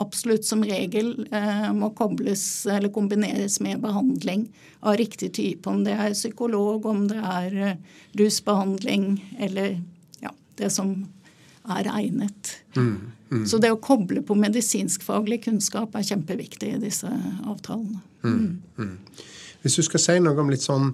absolutt 0.01 0.46
som 0.46 0.63
regel, 0.66 1.27
eh, 1.32 1.70
må 1.77 1.92
kobles 1.98 2.66
eller 2.66 2.89
kombineres 2.94 3.60
med 3.62 3.84
behandling 3.86 4.48
av 4.82 4.98
riktig 4.98 5.36
type. 5.38 5.70
Om 5.70 5.86
det 5.86 5.94
er 5.94 6.18
psykolog, 6.18 6.86
om 6.89 7.06
det 7.12 7.22
er 7.22 7.62
eh, 7.68 8.01
rusbehandling 8.18 9.12
eller 9.38 9.77
det 10.58 10.70
som 10.74 11.06
er 11.75 11.89
egnet. 11.91 12.53
Mm, 12.77 12.97
mm. 13.29 13.45
Så 13.50 13.59
det 13.63 13.71
å 13.74 13.79
koble 13.81 14.24
på 14.25 14.38
medisinskfaglig 14.39 15.43
kunnskap 15.47 15.95
er 15.95 16.07
kjempeviktig 16.07 16.74
i 16.75 16.81
disse 16.81 17.12
avtalene. 17.45 18.01
Mm, 18.24 18.59
mm. 18.77 19.24
Hvis 19.63 19.79
du 19.79 19.86
skal 19.86 20.03
si 20.03 20.19
noe 20.24 20.38
om 20.39 20.51
litt 20.53 20.65
sånn 20.65 20.93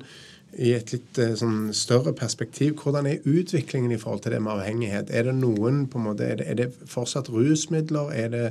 i 0.53 0.69
et 0.75 0.91
litt 0.93 1.17
eh, 1.21 1.33
sånn 1.37 1.71
større 1.73 2.13
perspektiv, 2.13 2.75
hvordan 2.81 3.07
er 3.09 3.23
utviklingen 3.25 3.93
i 3.95 3.97
forhold 4.01 4.23
til 4.25 4.35
det 4.35 4.41
med 4.43 4.53
avhengighet? 4.53 5.09
Er 5.09 5.25
det 5.27 5.33
noen 5.39 5.83
på 5.89 5.97
en 5.97 6.05
måte, 6.05 6.27
er 6.27 6.37
det, 6.39 6.47
er 6.51 6.59
det 6.59 6.89
fortsatt 6.89 7.31
rusmidler? 7.33 8.11
Er 8.13 8.29
det, 8.33 8.43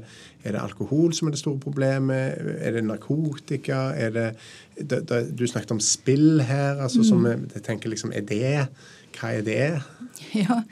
er 0.42 0.56
det, 0.56 0.62
alkohol 0.62 1.14
som 1.14 1.28
er 1.28 1.36
det 1.36 1.42
store 1.42 1.62
problemet? 1.62 2.42
Er 2.58 2.74
det 2.74 2.84
narkotika? 2.88 3.92
Er 3.94 4.16
det, 4.16 4.26
du 5.30 5.46
snakket 5.46 5.76
om 5.76 5.82
spill 5.82 6.42
her. 6.42 6.82
altså 6.82 7.04
som 7.06 7.22
mm. 7.22 7.48
jeg 7.54 7.64
tenker 7.68 7.92
liksom, 7.92 8.12
Er 8.12 8.26
det 8.26 8.66
hva 9.18 9.34
er 9.38 9.44
det? 9.46 9.66
Ja, 10.32 10.62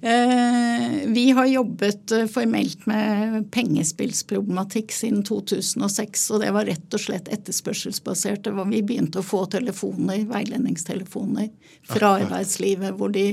eh, 0.00 1.08
Vi 1.08 1.30
har 1.30 1.46
jobbet 1.46 2.12
eh, 2.12 2.26
formelt 2.26 2.86
med 2.86 3.46
pengespillsproblematikk 3.52 4.92
siden 4.92 5.22
2006. 5.24 6.30
Og 6.34 6.42
det 6.42 6.50
var 6.52 6.68
rett 6.68 6.96
og 6.96 7.00
slett 7.00 7.30
etterspørselsbasert. 7.32 8.50
Vi 8.72 8.82
begynte 8.82 9.22
å 9.22 9.26
få 9.26 9.44
telefoner, 9.52 10.24
veiledningstelefoner 10.28 11.48
fra 11.88 12.16
arbeidslivet 12.20 12.98
hvor 12.98 13.14
de 13.14 13.26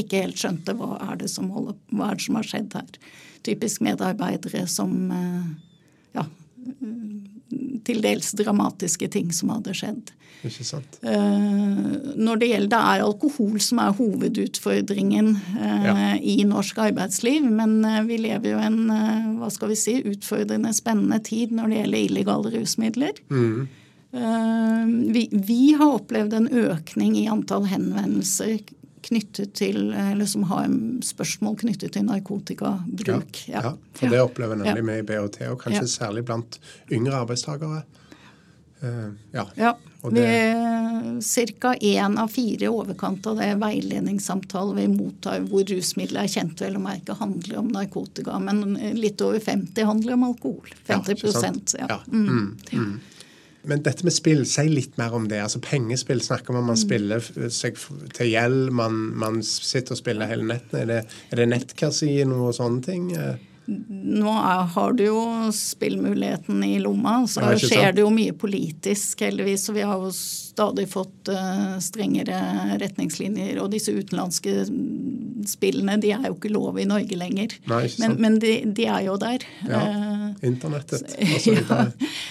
ikke 0.00 0.24
helt 0.24 0.40
skjønte 0.40 0.76
hva 0.76 0.96
er 1.10 1.22
det 1.22 1.30
som, 1.32 1.48
holder, 1.54 1.78
hva 1.92 2.10
er 2.10 2.18
det 2.18 2.26
som 2.26 2.40
har 2.40 2.50
skjedd 2.50 2.76
her. 2.80 3.00
Typisk 3.46 3.84
medarbeidere 3.86 4.66
som 4.70 4.96
eh, 5.14 5.48
ja, 6.18 6.26
til 7.86 8.02
dels 8.04 8.34
dramatiske 8.38 9.08
ting 9.14 9.32
som 9.34 9.54
hadde 9.54 9.74
skjedd. 9.76 10.12
Ikke 10.44 10.66
sant. 10.66 10.98
Uh, 11.02 12.12
når 12.18 12.40
det 12.40 12.50
gjelder 12.50 12.72
Det 12.74 12.80
er 12.92 13.04
alkohol 13.06 13.56
som 13.62 13.80
er 13.82 13.94
hovedutfordringen 13.96 15.32
uh, 15.56 15.86
ja. 15.86 15.94
i 16.20 16.36
norsk 16.48 16.78
arbeidsliv. 16.86 17.46
Men 17.46 17.78
uh, 17.86 18.02
vi 18.06 18.20
lever 18.26 18.52
jo 18.54 18.60
en 18.62 18.78
hva 19.40 19.50
skal 19.52 19.72
vi 19.72 19.80
si, 19.80 19.96
utfordrende, 20.06 20.72
spennende 20.76 21.18
tid 21.24 21.54
når 21.56 21.72
det 21.72 21.80
gjelder 21.80 22.04
illegale 22.04 22.54
rusmidler. 22.58 23.18
Mm. 23.30 23.66
Vi, 25.12 25.26
vi, 25.28 25.74
har 25.76 25.98
opplevd 25.98 26.32
en 26.38 26.46
økning 26.48 27.18
i 27.20 27.26
antall 27.28 27.66
henvendelser 27.68 28.62
knyttet 29.06 29.54
til, 29.58 29.90
eller 29.94 30.28
som 30.28 30.46
har 30.50 30.68
spørsmål 31.06 31.58
knyttet 31.62 31.94
til 31.96 32.06
narkotikabruk. 32.06 33.42
Ja, 33.50 33.62
ja. 33.62 33.74
for 33.96 34.14
det 34.14 34.22
opplever 34.22 34.58
nemlig 34.60 34.86
vi 34.86 34.98
i 35.00 35.06
BHT, 35.06 35.42
og 35.52 35.60
kanskje 35.62 35.86
særlig 35.90 36.26
blant 36.28 36.58
yngre 36.92 37.22
arbeidstakere. 37.22 37.84
Uh, 38.82 39.12
ja. 39.32 39.46
ja. 39.56 39.76
Ca. 41.60 41.74
én 41.74 42.18
av 42.18 42.28
fire 42.28 42.64
i 42.64 42.68
overkant 42.68 43.26
av 43.26 43.40
det 43.40 43.48
veiledningssamtale 43.58 44.74
vi 44.76 44.84
mottar 44.92 45.40
hvor 45.48 45.64
rusmidler 45.66 46.26
er 46.26 46.30
kjent, 46.30 46.60
vel 46.60 46.76
å 46.78 46.82
merke 46.84 47.16
handler 47.16 47.62
om 47.62 47.72
narkotika. 47.74 48.38
Men 48.38 48.76
litt 48.98 49.22
over 49.24 49.40
50 49.42 49.88
handler 49.88 50.18
om 50.18 50.26
alkohol. 50.28 50.74
50 50.86 51.78
ja, 51.80 51.88
ja. 51.88 52.00
Mm. 52.12 52.56
Mm. 52.72 52.96
Men 53.66 53.82
dette 53.86 54.06
med 54.06 54.14
spill, 54.14 54.44
si 54.48 54.68
litt 54.70 54.94
mer 55.00 55.14
om 55.16 55.26
det. 55.30 55.40
Altså 55.42 55.60
Pengespill 55.64 56.22
snakker 56.22 56.54
man 56.54 56.64
om 56.64 56.70
man 56.72 56.78
mm. 56.78 56.84
spiller 56.84 57.50
seg 57.52 57.80
til 58.16 58.30
gjeld, 58.30 58.70
man, 58.76 59.02
man, 59.18 59.42
sitter 59.42 59.96
og 59.96 60.00
spiller 60.00 60.30
hele 60.30 60.46
nettene. 60.46 60.84
Er 60.84 60.90
det, 60.92 61.02
er 61.32 61.42
det 61.42 61.50
nettkasino 61.50 62.46
og 62.48 62.56
sånne 62.58 62.86
ting? 62.86 63.12
Nå 63.66 64.30
er, 64.30 64.60
har 64.76 64.92
du 64.94 65.02
jo 65.08 65.20
spillmuligheten 65.54 66.62
i 66.62 66.76
lomma, 66.78 67.18
så 67.26 67.48
det 67.50 67.64
skjer 67.64 67.96
det 67.96 68.04
jo 68.04 68.12
mye 68.14 68.34
politisk, 68.38 69.24
heldigvis. 69.26 69.66
Og 69.72 69.78
vi 69.78 69.86
har 69.88 70.04
jo 70.04 70.12
stadig 70.14 70.86
fått 70.92 71.32
uh, 71.34 71.74
strengere 71.82 72.38
retningslinjer. 72.78 73.58
Og 73.62 73.72
disse 73.74 73.94
utenlandske 73.96 74.68
spillene 75.50 75.98
de 76.02 76.12
er 76.14 76.28
jo 76.28 76.36
ikke 76.36 76.54
lov 76.54 76.78
i 76.78 76.86
Norge 76.86 77.18
lenger. 77.18 77.58
Nei, 77.66 77.82
men, 78.02 78.16
men 78.22 78.38
de, 78.42 78.54
de, 78.70 78.86
er 78.86 79.08
jo 79.08 79.18
der. 79.18 79.46
Ja, 79.66 79.82
uh, 79.82 80.05
Internettet. 80.42 81.02
Altså, 81.18 81.50
ja. 81.68 81.86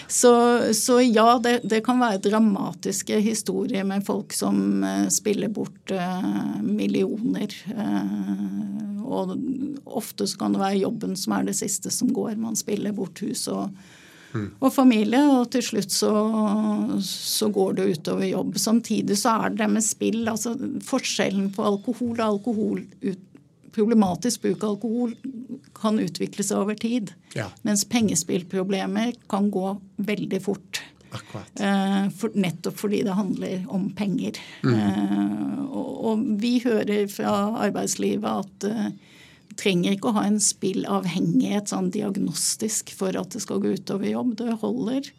Så, 0.07 0.33
så, 0.73 0.99
ja, 1.01 1.39
det, 1.43 1.59
det, 1.63 1.81
kan 1.85 1.99
være 2.01 2.21
dramatiske 2.27 3.19
historier 3.23 3.85
med 3.87 4.05
folk 4.05 4.33
som 4.33 4.83
uh, 4.83 5.07
spiller 5.13 5.49
bort 5.53 5.93
millioner. 6.61 7.53
og 9.05 9.35
ofte 9.85 10.25
så 10.27 10.39
kan 10.39 10.55
det 10.55 10.61
være 10.63 10.81
jobben 10.81 11.13
som 11.19 11.35
er 11.37 11.45
det 11.49 11.57
siste 11.57 11.91
som 11.93 12.09
går. 12.13 12.35
Man 12.41 12.57
spiller 12.57 12.95
bort 12.95 13.21
hus 13.21 13.45
og, 13.53 13.69
mm. 14.33 14.47
og 14.59 14.73
familie, 14.73 15.21
og 15.29 15.51
til 15.53 15.63
slutt 15.69 15.93
så, 15.93 16.13
så, 17.05 17.49
går 17.53 17.77
det 17.77 17.87
utover 17.93 18.25
jobb. 18.31 18.57
Samtidig 18.61 19.19
så 19.21 19.37
er 19.45 19.55
det 19.59 19.69
med 19.71 19.85
spill, 19.85 20.23
altså 20.31 20.55
forskjellen 20.89 21.51
på 21.55 21.69
alkohol 21.69 22.17
og 22.17 22.27
alkohol 22.27 22.83
problematisk 23.75 24.45
bruk 24.45 24.63
av 24.63 24.75
alkohol 24.75 25.15
kan 25.77 25.99
utvikle 26.01 26.45
seg 26.45 26.63
over 26.63 26.77
tid. 26.79 27.13
Ja. 27.35 27.49
Mens 27.67 27.85
pengespillproblemer 27.89 29.15
kan 29.31 29.51
gå 29.53 29.77
veldig 29.97 30.41
fort. 30.45 30.83
Eh, 31.59 32.09
for, 32.17 32.33
nettopp 32.35 32.77
fordi 32.79 33.01
det 33.07 33.15
handler 33.15 33.65
om 33.71 33.89
penger. 33.95 34.39
Mm. 34.63 34.73
Eh, 34.75 35.59
og, 35.65 35.91
og, 36.11 36.23
vi 36.41 36.57
hører 36.63 37.07
fra 37.11 37.35
arbeidslivet 37.67 38.27
at 38.45 38.67
eh, 38.69 38.89
trenger 39.59 39.95
ikke 39.95 40.11
å 40.11 40.17
ha 40.17 40.25
en 40.27 40.41
spillavhengighet 40.43 41.71
sånn 41.71 41.91
diagnostisk 41.95 42.91
for 42.97 43.15
at 43.15 43.35
det 43.35 43.43
skal 43.45 43.61
gå 43.63 43.75
utover 43.77 44.11
jobb. 44.11 44.35
Det 44.41 44.57
holder 44.63 45.11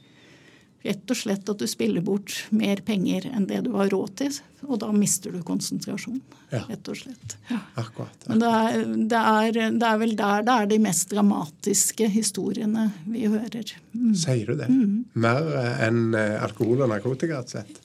rett 0.86 1.12
og 1.12 1.18
slett 1.18 1.48
at 1.50 1.60
du 1.60 1.66
spiller 1.70 2.04
bort 2.04 2.32
mer 2.54 2.80
penger 2.86 3.28
enn 3.32 3.48
det 3.50 3.62
du 3.66 3.72
har 3.76 3.90
råd 3.92 4.14
til. 4.22 4.36
Og 4.66 4.80
da 4.82 4.90
mister 4.94 5.34
du 5.34 5.40
konsentrasjon, 5.46 6.20
ja. 6.50 6.62
rett 6.66 6.90
og 6.90 6.98
slett. 6.98 7.36
Ja. 7.50 7.60
Akkurat, 7.74 8.14
akkurat. 8.24 8.28
Men 8.30 8.42
det 8.42 8.52
er, 8.52 8.78
det, 9.12 9.22
er, 9.22 9.74
det 9.76 9.88
er, 9.88 9.98
vel 10.02 10.14
der 10.18 10.46
det 10.46 10.54
er 10.54 10.70
de 10.70 10.78
mest 10.86 11.10
dramatiske 11.12 12.10
historiene 12.14 12.88
vi 13.04 13.26
hører. 13.26 13.74
Mm. 13.94 14.14
Sier 14.18 14.52
du 14.52 14.62
det? 14.62 14.70
Mm. 14.70 15.02
Mer 15.26 15.50
enn 15.86 16.06
eh, 16.16 16.38
alkohol 16.42 16.86
og 16.86 16.94
narkotika? 16.94 17.42
Sett? 17.50 17.82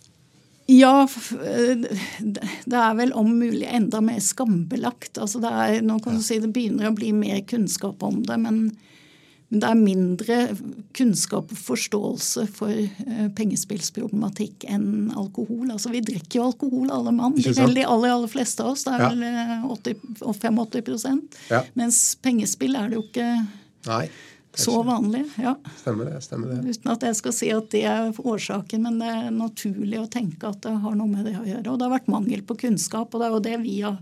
Ja, 0.71 1.07
eh, 1.43 1.87
det 2.65 2.77
er 2.77 2.93
vel 2.95 3.11
om 3.17 3.33
mulig 3.39 3.67
enda 3.67 4.01
mer 4.03 4.21
skambelagt. 4.23 5.17
Altså 5.17 5.41
det, 5.43 5.51
er, 5.51 5.81
nå 5.85 5.99
kan 6.03 6.17
du 6.17 6.23
si 6.25 6.39
det 6.39 6.53
begynner 6.55 6.89
å 6.89 6.95
bli 6.95 7.11
mer 7.15 7.41
kunnskap 7.49 8.03
om 8.07 8.21
det, 8.27 8.37
men, 8.39 8.63
det 9.51 9.67
er 9.67 9.75
mindre 9.75 10.35
kunnskap 10.95 11.49
og 11.51 11.59
forståelse 11.59 12.45
for 12.55 12.71
uh, 12.71 13.27
pengespillsproblematikk 13.35 14.63
enn 14.71 15.11
alkohol. 15.19 15.65
Altså 15.73 15.91
Vi 15.91 16.03
drikker 16.07 16.39
jo 16.39 16.45
alkohol 16.47 16.91
alle 16.95 17.11
mann. 17.15 17.35
De 17.35 17.51
aller, 17.59 17.83
aller 17.83 18.31
fleste 18.31 18.63
av 18.63 18.73
oss. 18.73 18.85
Det 18.87 18.95
er 18.95 19.03
vel 19.11 19.67
80, 19.67 20.05
85 20.23 21.25
ja. 21.51 21.63
Mens 21.79 22.03
pengespill 22.23 22.79
er 22.79 22.91
det 22.91 23.01
jo 23.01 23.07
ikke. 23.09 23.27
Nei. 23.89 24.05
Så 24.53 24.83
vanlig, 24.83 25.25
ja. 25.39 25.55
Stemmer 25.77 26.05
det. 26.05 26.21
stemmer 26.21 26.47
det. 26.47 26.71
Uten 26.71 26.91
at 26.91 27.03
jeg 27.07 27.17
skal 27.19 27.35
si 27.35 27.51
at 27.55 27.69
det 27.71 27.83
er 27.87 28.11
årsaken, 28.11 28.83
men 28.83 28.99
det 28.99 29.11
er 29.11 29.29
naturlig 29.35 29.99
å 30.01 30.09
tenke 30.11 30.49
at 30.49 30.59
det 30.65 30.73
har 30.83 30.97
noe 30.97 31.07
med 31.07 31.27
det 31.27 31.37
å 31.39 31.45
gjøre. 31.47 31.67
Og 31.71 31.79
det 31.79 31.87
har 31.87 31.93
vært 31.93 32.11
mangel 32.11 32.43
på 32.47 32.57
kunnskap, 32.65 33.13
og 33.13 33.21
det 33.21 33.29
er 33.29 33.35
jo 33.35 33.45
det 33.47 33.57
vi 33.63 33.77
har 33.85 33.99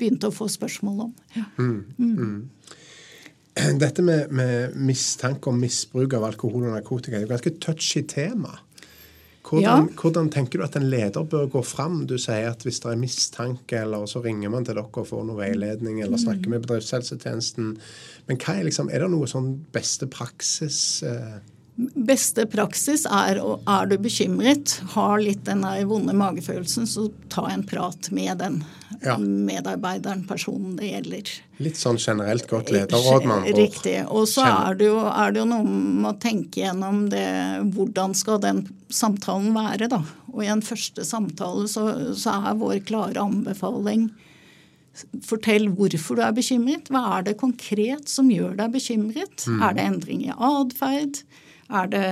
begynt 0.00 0.26
å 0.26 0.32
få 0.34 0.48
spørsmål 0.50 1.06
om. 1.06 1.12
Ja. 1.36 1.46
Mm, 1.58 1.84
mm. 1.98 2.74
Mm. 3.54 3.78
Dette 3.82 4.02
med, 4.02 4.30
med, 4.34 4.76
mistanke 4.76 5.50
om 5.50 5.58
misbruk 5.60 6.14
av 6.18 6.28
alkohol 6.30 6.68
og 6.68 6.74
narkotika 6.74 7.18
er 7.18 7.26
jo 7.26 7.32
ganske 7.32 7.56
touchy 7.62 8.04
tema. 8.10 8.58
Hvordan, 9.44 9.90
ja. 9.90 10.00
hvordan, 10.00 10.30
tenker 10.32 10.58
du 10.58 10.64
at 10.64 10.76
en 10.78 10.86
leder 10.88 11.26
bør 11.28 11.50
gå 11.52 11.60
fram? 11.62 12.06
Du 12.08 12.16
sier 12.18 12.48
at 12.48 12.62
hvis 12.64 12.80
det 12.80 12.94
er 12.94 13.00
mistanke, 13.00 13.82
eller 13.84 14.06
så 14.08 14.22
ringer 14.24 14.48
man 14.50 14.64
til 14.64 14.78
dere 14.78 14.88
og 14.88 15.08
får 15.10 15.26
noe 15.28 15.36
veiledning, 15.36 16.00
eller 16.00 16.20
snakker 16.20 16.48
med 16.48 16.64
bedriftshelsetjenesten. 16.64 17.74
Men 18.30 18.40
er, 18.40 18.62
liksom, 18.64 18.88
er 18.88 19.04
det 19.04 19.10
noe 19.12 19.28
sånn 19.28 19.52
beste 19.74 20.08
praksis? 20.08 20.78
Eh? 21.04 21.36
Beste 21.76 22.44
praksis 22.46 23.02
er 23.10 23.40
er 23.42 23.88
du 23.90 23.96
bekymret, 23.98 24.76
har 24.92 25.18
litt 25.18 25.42
den 25.48 25.64
vonde 25.90 26.14
magefølelsen, 26.14 26.86
så 26.86 27.08
ta 27.32 27.48
en 27.50 27.64
prat 27.66 28.12
med 28.14 28.38
den 28.38 28.60
ja. 29.02 29.16
medarbeideren, 29.18 30.22
personen 30.28 30.76
det 30.78 30.92
gjelder. 30.92 31.32
Litt 31.66 31.78
sånn 31.80 31.98
generelt 31.98 32.46
godt 32.50 32.70
lederråd, 32.74 33.26
man 33.26 33.42
får. 33.42 33.58
Riktig. 33.58 33.96
Og 34.06 34.28
så 34.30 34.46
er 34.46 34.78
er 34.78 35.34
det 35.34 35.42
jo 35.42 35.48
noe 35.50 35.64
med 35.66 36.12
å 36.12 36.18
tenke 36.22 36.62
gjennom 36.62 37.08
det 37.10 37.26
Hvordan 37.74 38.14
skal 38.14 38.38
den 38.42 38.64
samtalen 38.88 39.50
være, 39.56 39.90
da? 39.90 40.04
Og 40.30 40.44
i 40.44 40.50
en 40.54 40.62
første 40.62 41.02
samtale 41.06 41.66
så, 41.70 41.88
så 42.14 42.38
er 42.38 42.60
vår 42.60 42.84
klare 42.86 43.22
anbefaling 43.22 44.12
Fortell 45.26 45.66
hvorfor 45.74 46.18
du 46.18 46.22
er 46.22 46.34
bekymret. 46.34 46.86
Hva 46.92 47.16
er 47.16 47.24
det 47.26 47.40
konkret 47.40 48.06
som 48.10 48.28
gjør 48.30 48.54
deg 48.60 48.76
bekymret? 48.76 49.42
Mm. 49.50 49.62
Er 49.66 49.74
det 49.74 49.86
endring 49.90 50.20
i 50.28 50.34
atferd? 50.34 51.24
Er 51.72 51.86
det 51.88 52.08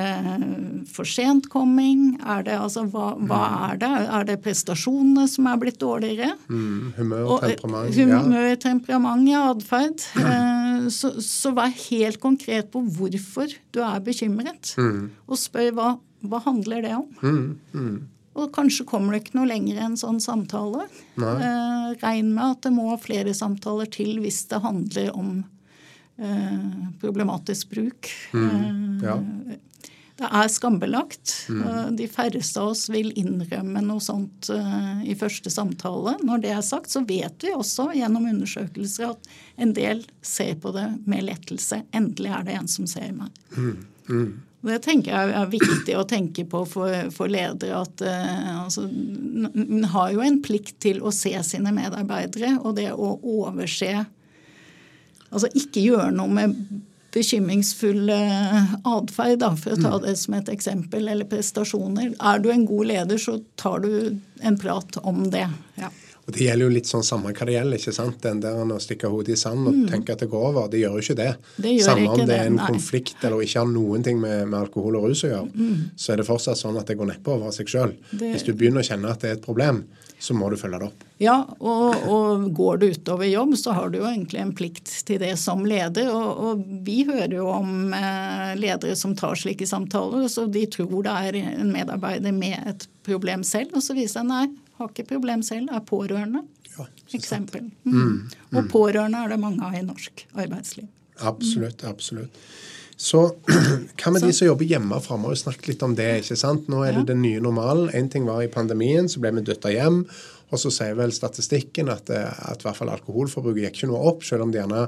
for 0.88 1.08
sentkomming? 1.08 2.16
Er 2.24 2.44
det, 2.46 2.54
altså, 2.56 2.86
hva, 2.88 3.12
hva, 3.18 3.40
mm. 3.42 3.56
er 3.68 3.80
det? 3.82 3.90
Er 4.18 4.28
det 4.30 4.38
prestasjonene 4.44 5.26
som 5.28 5.48
er 5.50 5.58
blitt 5.60 5.80
dårligere? 5.82 6.32
Mm, 6.48 6.92
humør, 6.96 7.26
og 7.26 7.44
eh, 7.44 7.52
temperament. 7.52 7.98
Humør, 7.98 8.48
ja. 8.48 8.60
temperament, 8.62 9.28
ja, 9.28 9.42
atferd. 9.52 10.06
Mm. 10.16 10.88
så, 10.98 11.12
så, 11.20 11.52
vær 11.56 11.74
helt 11.90 12.20
konkret 12.22 12.72
på 12.72 12.84
hvorfor 12.96 13.52
du 13.74 13.82
er 13.84 14.00
bekymret. 14.04 14.72
Mm. 14.80 15.12
Og 15.28 15.40
spør 15.40 15.70
hva, 15.76 15.92
hva 16.24 16.42
handler 16.46 16.84
det 16.86 16.96
om? 16.96 17.08
Mm, 17.20 17.46
mm. 17.76 17.94
Og 18.40 18.48
kanskje 18.56 18.86
kommer 18.88 19.12
det 19.12 19.26
ikke 19.26 19.36
noe 19.36 19.50
lenger 19.50 19.82
enn 19.84 19.98
sånn 20.00 20.20
samtale. 20.22 20.86
Eh, 21.20 21.88
regn 22.00 22.32
med 22.32 22.46
at 22.46 22.62
det 22.64 22.72
må 22.72 22.88
flere 23.00 23.34
samtaler 23.36 23.90
til 23.92 24.16
hvis 24.22 24.46
det 24.48 24.62
handler 24.64 25.12
om 25.12 25.42
problematisk 27.00 27.70
bruk. 27.70 28.10
Mm. 28.32 29.00
Ja. 29.02 29.16
Eh, 29.16 29.60
det 30.22 30.28
er 30.28 30.50
skambelagt. 30.52 31.32
Mm. 31.48 31.96
De 31.96 32.06
færreste 32.06 32.60
av 32.60 32.74
oss 32.74 32.84
vil 32.92 33.08
innrømme 33.18 33.80
noe 33.82 34.02
sånt 34.04 34.50
i 35.08 35.16
første 35.18 35.50
samtale. 35.50 36.12
Når 36.22 36.44
det 36.44 36.52
er 36.52 36.60
sagt, 36.62 36.92
så 36.92 37.00
vet 37.08 37.42
vi 37.42 37.54
også 37.56 37.88
gjennom 37.96 38.28
undersøkelser 38.30 39.08
at 39.08 39.30
en 39.56 39.72
del 39.74 40.04
ser 40.22 40.52
på 40.62 40.70
det 40.76 40.84
med 41.10 41.26
lettelse. 41.26 41.80
Endelig 41.96 42.30
er 42.36 42.46
det 42.46 42.58
en 42.60 42.70
som 42.70 42.86
ser 42.86 43.08
meg. 43.16 43.40
Mm. 43.56 43.74
Mm. 44.12 44.30
Det 44.62 44.78
tenker 44.84 45.10
jeg 45.10 45.34
er 45.34 45.48
viktig 45.50 45.94
å 45.98 46.04
tenke 46.06 46.44
på 46.46 46.62
for, 46.70 46.94
for 47.14 47.30
ledere. 47.30 47.80
at 47.82 48.02
uh, 48.06 48.64
altså, 48.64 48.86
Man 48.86 49.88
har 49.90 50.12
jo 50.14 50.22
en 50.22 50.38
plikt 50.44 50.78
til 50.84 51.02
å 51.02 51.10
se 51.14 51.34
sine 51.46 51.74
medarbeidere, 51.74 52.54
og 52.62 52.76
det 52.78 52.92
å 52.94 53.16
overse 53.18 54.04
Altså 55.32 55.50
ikke 55.56 55.84
gjøre 55.84 56.10
noe 56.14 56.30
med 56.32 56.56
bekymringsfull 57.12 58.08
eh, 58.12 58.70
atferd, 58.88 59.44
for 59.60 59.74
å 59.74 59.80
ta 59.80 59.96
mm. 59.98 60.04
det 60.06 60.14
som 60.20 60.36
et 60.38 60.52
eksempel, 60.52 61.10
eller 61.12 61.28
prestasjoner. 61.28 62.14
Er 62.16 62.40
du 62.40 62.48
en 62.52 62.64
god 62.68 62.88
leder, 62.88 63.20
så 63.20 63.36
tar 63.60 63.84
du 63.84 63.92
en 64.40 64.56
prat 64.60 64.96
om 65.02 65.26
det. 65.32 65.44
Ja. 65.80 65.90
Og 66.22 66.36
Det 66.36 66.44
gjelder 66.46 66.68
jo 66.68 66.72
litt 66.76 66.86
sånn 66.86 67.02
samme 67.04 67.32
hva 67.34 67.46
det 67.48 67.56
gjelder. 67.56 67.80
ikke 67.80 67.94
sant? 67.96 68.20
Den 68.22 68.40
der 68.40 68.60
å 68.62 68.78
stikke 68.80 69.10
hodet 69.10 69.34
i 69.34 69.40
sand 69.40 69.66
og 69.66 69.74
mm. 69.74 69.86
tenke 69.90 70.14
at 70.14 70.22
det 70.22 70.28
går 70.30 70.44
over, 70.52 70.68
det 70.70 70.82
gjør 70.84 70.96
jo 70.96 71.02
ikke 71.02 71.18
det. 71.18 71.30
det 71.64 71.72
samme 71.82 72.04
ikke 72.06 72.14
om 72.14 72.28
det 72.30 72.36
er 72.36 72.50
en 72.50 72.60
det, 72.60 72.68
konflikt 72.70 73.24
eller 73.26 73.42
ikke 73.42 73.64
har 73.64 73.72
noen 73.72 74.06
ting 74.06 74.20
med, 74.22 74.46
med 74.46 74.60
alkohol 74.60 75.00
og 75.00 75.08
rus 75.10 75.24
å 75.26 75.32
gjøre, 75.32 75.50
mm. 75.50 75.80
så 75.98 76.14
er 76.14 76.22
det 76.22 76.28
fortsatt 76.30 76.60
sånn 76.62 76.78
at 76.78 76.88
det 76.88 76.96
går 77.00 77.10
neppe 77.10 77.34
over 77.34 77.50
av 77.50 77.56
seg 77.56 77.74
sjøl. 77.74 77.96
Hvis 78.14 78.46
du 78.46 78.54
begynner 78.54 78.84
å 78.84 78.86
kjenne 78.86 79.10
at 79.10 79.24
det 79.24 79.32
er 79.32 79.40
et 79.40 79.44
problem, 79.44 79.82
så 80.22 80.38
må 80.38 80.46
du 80.52 80.56
følge 80.60 80.78
det 80.78 80.92
opp. 80.92 81.06
Ja, 81.22 81.36
og, 81.62 82.06
og, 82.10 82.46
går 82.54 82.80
det 82.80 82.88
utover 82.96 83.28
jobb, 83.28 83.54
så 83.58 83.74
har 83.76 83.92
du 83.92 84.00
jo 84.00 84.08
egentlig 84.08 84.40
en 84.42 84.54
plikt 84.58 84.90
til 85.06 85.20
det 85.22 85.36
som 85.38 85.62
leder. 85.68 86.10
Og, 86.10 86.40
og 86.46 86.64
vi 86.86 87.02
hører 87.06 87.36
jo 87.36 87.46
om 87.52 87.92
eh, 87.94 88.54
ledere 88.58 88.96
som 88.98 89.14
tar 89.18 89.38
slike 89.38 89.68
samtaler, 89.68 90.26
så 90.32 90.48
de 90.50 90.64
tror 90.72 91.06
det 91.06 91.14
er 91.28 91.38
en 91.42 91.70
medarbeider 91.74 92.34
med 92.34 92.58
et 92.72 92.88
problem 93.06 93.46
selv, 93.46 93.76
og 93.78 93.86
så 93.86 93.94
viser 93.98 94.24
det 94.24 94.32
nei, 94.32 94.48
har 94.80 94.90
ikke 94.90 95.06
problem 95.14 95.46
selv, 95.46 95.70
er 95.70 95.86
pårørende. 95.86 96.42
Ja, 96.72 96.88
eksempel. 97.14 97.68
Mm. 97.84 97.94
Mm, 97.94 98.18
mm. 98.18 98.58
Og 98.58 98.68
pårørende 98.72 99.22
er 99.22 99.32
det 99.34 99.40
mange 99.42 99.62
av 99.66 99.78
i 99.78 99.84
norsk 99.86 100.26
arbeidsliv. 100.32 100.90
Absolutt. 101.22 101.84
Absolutt. 101.86 102.44
Så 103.02 103.20
hva 103.98 104.12
med 104.12 104.22
så. 104.22 104.26
de 104.26 104.34
som 104.36 104.46
jobber 104.46 104.68
hjemme 104.68 104.98
framover? 105.02 105.38
Snakk 105.38 105.66
litt 105.68 105.82
om 105.82 105.94
det. 105.98 106.08
ikke 106.22 106.38
sant? 106.38 106.68
Nå 106.70 106.84
er 106.86 106.94
det 106.94 107.02
ja. 107.02 107.08
den 107.12 107.22
nye 107.24 107.42
normalen. 107.42 107.90
Én 107.98 108.10
ting 108.10 108.26
var 108.28 108.44
i 108.44 108.50
pandemien, 108.50 109.10
så 109.10 109.22
ble 109.22 109.34
vi 109.38 109.44
dytta 109.48 109.72
hjem. 109.74 110.04
Og 110.52 110.60
så 110.60 110.72
sier 110.74 110.96
vel 110.98 111.14
statistikken 111.16 111.88
at, 111.92 112.10
eh, 112.12 112.28
at 112.52 112.60
i 112.62 112.68
hvert 112.68 112.78
fall 112.78 112.92
alkoholforbruket 112.92 113.66
gikk 113.66 113.80
ikke 113.80 113.90
noe 113.92 114.02
opp, 114.12 114.26
selv 114.26 114.46
om 114.46 114.52
det 114.52 114.60
gjerne 114.60 114.84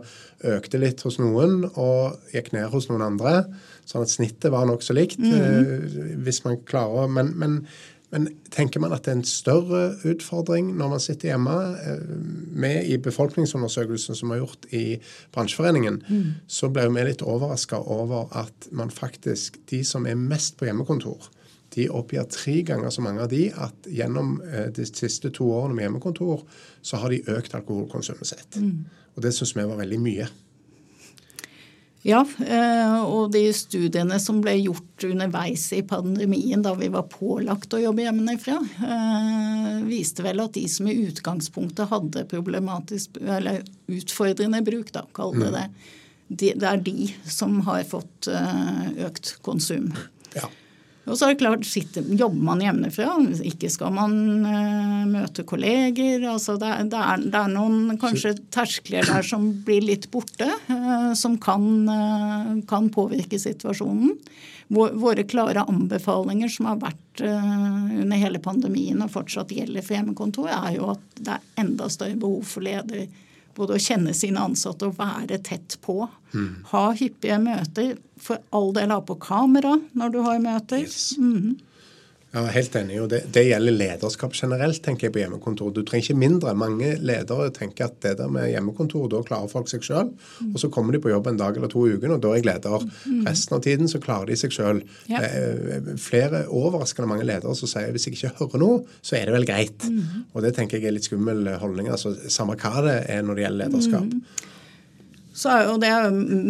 økte 0.55 0.81
litt 0.83 1.01
hos 1.07 1.19
noen 1.23 1.65
og 1.73 2.35
gikk 2.35 2.53
ned 2.55 2.69
hos 2.75 2.91
noen 2.91 3.07
andre. 3.07 3.41
Sånn 3.89 4.05
at 4.05 4.13
snittet 4.13 4.53
var 4.53 4.69
nokså 4.69 4.97
likt, 4.97 5.19
mm 5.21 5.33
-hmm. 5.33 6.23
hvis 6.25 6.45
man 6.45 6.63
klarer 6.65 7.09
men, 7.09 7.33
men 7.37 7.67
men 8.15 8.29
tenker 8.55 8.79
man 8.79 8.93
at 8.95 9.07
det 9.07 9.11
er 9.11 9.17
en 9.19 9.27
større 9.27 9.81
utfordring 10.07 10.69
når 10.79 10.91
man 10.93 11.03
sitter 11.03 11.33
hjemme? 11.33 11.55
Eh, 11.83 12.03
med 12.65 12.87
i 12.87 12.99
befolkningsundersøkelsen 13.03 14.15
som 14.15 14.31
er 14.31 14.39
har 14.39 14.45
gjort 14.45 14.69
i 14.71 14.85
bransjeforeningen, 15.35 16.03
mm. 16.07 16.29
så 16.47 16.71
ble 16.71 16.87
vi 16.95 17.07
litt 17.09 17.25
overraska 17.27 17.81
over 17.81 18.29
at 18.39 18.69
man 18.71 18.93
faktisk, 18.95 19.59
de 19.71 19.83
som 19.85 20.07
er 20.07 20.21
mest 20.21 20.59
på 20.61 20.69
hjemmekontor, 20.69 21.27
de 21.75 21.89
oppgir 21.91 22.25
tre 22.31 22.61
ganger 22.67 22.91
så 22.91 23.03
mange 23.05 23.25
av 23.25 23.33
de 23.33 23.49
at 23.51 23.89
gjennom 23.91 24.39
eh, 24.47 24.71
de 24.75 24.87
siste 24.89 25.33
to 25.35 25.49
årene 25.55 25.77
med 25.77 25.89
hjemmekontor, 25.89 26.45
så 26.85 27.01
har 27.03 27.13
de 27.13 27.25
økt 27.35 27.57
alkoholkonsumet 27.59 28.31
sitt. 28.31 28.59
Mm. 28.61 28.87
Og 29.15 29.25
det 29.25 29.35
syns 29.37 29.55
vi 29.57 29.67
var 29.67 29.81
veldig 29.81 30.01
mye. 30.03 30.31
Ja, 32.05 32.21
eh, 32.45 32.97
og 33.01 33.31
de 33.33 33.47
studiene 33.57 34.19
som 34.21 34.43
ble 34.45 34.59
gjort 34.59 35.07
underveis 35.09 35.71
i 35.73 35.81
pandemien 35.89 36.61
da 36.65 36.75
vi 36.77 36.91
var 36.93 37.07
pålagt 37.09 37.73
å 37.73 37.81
jobbe 37.81 38.05
hjemmefra, 38.05 38.59
eh, 38.61 39.79
viste 39.89 40.27
vel 40.27 40.43
at 40.45 40.53
de 40.59 40.67
som 40.69 40.91
i 40.91 40.99
utgangspunktet 41.07 41.89
hadde 41.89 42.27
problematisk, 42.29 43.17
eller 43.23 43.63
utfordrende 43.89 44.61
bruk, 44.67 44.93
da, 44.93 45.07
kall 45.17 45.33
det 45.39 45.49
mm. 45.55 45.79
det, 46.29 46.53
det 46.61 46.69
er 46.69 46.85
de 46.85 47.09
som 47.25 47.57
har 47.65 47.87
fått 47.89 48.29
økt 48.29 49.39
konsum. 49.45 49.89
Ja. 50.37 50.51
Og 51.05 51.19
så 51.19 51.27
er 51.27 51.35
det 51.35 51.41
klart, 51.43 51.67
sitter, 51.69 52.07
Jobber 52.17 52.47
man 52.47 52.63
hjemmefra, 52.65 53.19
ikke 53.45 53.69
skal 53.73 53.93
man 53.93 54.15
uh, 54.47 55.03
møte 55.11 55.45
kolleger. 55.45 56.25
altså 56.31 56.57
det, 56.61 56.71
det, 56.93 57.01
er, 57.01 57.27
det, 57.27 57.41
er, 57.43 57.53
noen 57.53 57.99
kanskje 58.01 58.33
terskler 58.55 59.05
der 59.11 59.27
som 59.27 59.51
blir 59.67 59.85
litt 59.85 60.09
borte, 60.15 60.49
uh, 60.71 61.13
som 61.19 61.37
kan, 61.43 61.67
uh, 61.91 62.55
kan, 62.71 62.89
påvirke 62.95 63.41
situasjonen. 63.41 64.17
Våre 64.73 65.27
klare 65.29 65.67
anbefalinger 65.69 66.49
som 66.49 66.71
har 66.71 66.79
vært 66.81 67.21
under 67.21 68.17
hele 68.19 68.41
pandemien 68.43 69.03
og 69.05 69.13
fortsatt 69.13 69.53
gjelder 69.53 69.85
for 69.85 69.99
hjemmekontor, 69.99 70.49
er 70.49 70.79
jo 70.79 70.89
at 70.95 71.05
det 71.21 71.35
er 71.37 71.61
enda 71.61 71.91
større 71.93 72.17
behov 72.19 72.49
for 72.49 72.65
leder 72.65 73.05
både 73.57 73.77
å 73.77 73.83
kjenne 73.83 74.15
sine 74.17 74.43
ansatte 74.43 74.89
og 74.89 74.99
være 74.99 75.39
tett 75.47 75.79
på. 75.85 76.03
Mm. 76.35 76.65
Ha 76.73 76.85
hyppige 76.99 77.39
møter. 77.43 77.95
For 78.25 78.41
all 78.55 78.73
del 78.77 78.93
ha 78.95 79.01
på 79.05 79.17
kamera 79.21 79.75
når 79.93 80.13
du 80.15 80.21
har 80.25 80.43
møter. 80.43 80.85
Yes. 80.87 81.15
Mm. 81.19 81.59
Ja, 82.35 82.43
helt 82.51 82.75
enig. 82.75 82.97
og 82.99 83.11
det, 83.13 83.21
det, 83.35 83.45
gjelder 83.47 83.77
lederskap 83.77 84.35
generelt, 84.35 84.81
tenker 84.83 85.07
jeg 85.07 85.15
på 85.15 85.21
hjemmekontor. 85.21 85.71
Du 85.71 85.85
trenger 85.87 86.09
ikke 86.09 86.19
mindre. 86.19 86.55
Mange 86.59 86.97
ledere 86.99 87.47
tenker 87.55 87.87
at 87.87 88.01
det 88.03 88.17
der 88.19 88.33
med 88.33 88.49
hjemmekontor, 88.51 89.07
da 89.13 89.21
klarer 89.27 89.51
folk 89.53 89.71
seg 89.71 89.87
sjøl. 89.87 90.11
Mm. 90.43 90.49
Og 90.51 90.59
så 90.65 90.71
kommer 90.75 90.97
de 90.97 91.03
på 91.05 91.13
jobb 91.13 91.31
en 91.31 91.39
dag 91.39 91.55
eller 91.55 91.71
to 91.71 91.85
i 91.87 91.95
uken, 91.95 92.17
og 92.17 92.25
da 92.25 92.33
er 92.33 92.41
jeg 92.41 92.49
leder. 92.49 92.87
Mm. 93.07 93.21
Resten 93.29 93.59
av 93.59 93.63
tiden 93.67 93.91
så 93.91 94.01
klarer 94.03 94.33
de 94.33 94.39
seg 94.41 94.57
sjøl. 94.57 94.83
Ja. 95.13 95.23
Eh, 95.23 95.93
flere 96.03 96.45
overraskende 96.51 97.11
mange 97.13 97.29
ledere 97.29 97.55
som 97.55 97.71
sier 97.71 97.95
hvis 97.95 98.09
jeg 98.09 98.19
ikke 98.19 98.35
hører 98.41 98.65
noe, 98.65 98.83
så 98.99 99.21
er 99.21 99.31
det 99.31 99.37
vel 99.37 99.47
greit. 99.49 99.87
Mm. 99.87 100.27
Og 100.35 100.43
det 100.43 100.57
tenker 100.59 100.83
jeg 100.83 100.91
er 100.91 100.99
litt 100.99 101.07
skummel 101.07 101.47
holdning. 101.63 101.93
altså 101.95 102.17
Samme 102.27 102.59
hva 102.59 102.83
det 102.83 102.99
er 103.15 103.23
når 103.23 103.39
det 103.39 103.47
gjelder 103.47 103.69
lederskap. 103.69 104.43
Mm. 105.35 105.39
Så 105.39 105.51
er 105.51 105.65
jo 105.67 105.79
det 105.83 105.91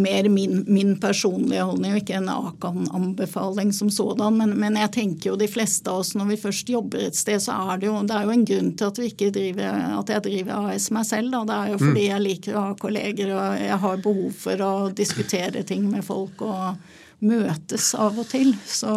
mer 0.04 0.28
min, 0.28 0.64
min, 0.66 0.96
personlige 1.00 1.64
holdning 1.64 1.94
og 1.94 2.02
ikke 2.02 2.18
en 2.18 2.28
Akan-anbefaling 2.28 3.72
som 3.72 3.88
sådan. 3.90 4.36
Men, 4.36 4.50
men, 4.60 4.76
jeg 4.76 4.92
tenker 4.92 5.30
jo 5.30 5.36
de 5.40 5.48
fleste 5.48 5.88
av 5.88 6.02
oss 6.02 6.12
når 6.14 6.34
vi 6.34 6.40
først 6.42 6.68
jobber 6.68 7.06
et 7.06 7.16
sted, 7.16 7.40
så 7.40 7.56
er 7.72 7.80
det 7.80 7.88
jo, 7.88 7.94
det 8.04 8.16
er 8.18 8.26
jo 8.28 8.34
en 8.34 8.44
grunn 8.44 8.74
til 8.76 8.90
at, 8.90 9.00
vi 9.00 9.08
ikke 9.08 9.30
driver, 9.32 9.86
at 10.02 10.12
jeg 10.12 10.24
driver 10.26 10.68
AS 10.68 10.90
meg 10.92 11.08
selv. 11.08 11.32
Da. 11.32 11.40
Det 11.48 11.56
er 11.56 11.72
jo 11.72 11.78
fordi 11.80 12.02
mm. 12.02 12.10
jeg 12.10 12.24
liker 12.26 12.58
å 12.58 12.66
ha 12.66 12.74
kolleger 12.84 13.32
og 13.32 13.62
jeg 13.62 13.80
har 13.86 14.04
behov 14.04 14.36
for 14.44 14.66
å 14.68 14.74
diskutere 14.92 15.64
ting 15.64 15.88
med 15.88 16.04
folk. 16.04 16.44
og 16.44 17.00
møtes 17.24 17.86
av 17.96 18.18
og 18.20 18.26
til. 18.28 18.50
Så 18.68 18.90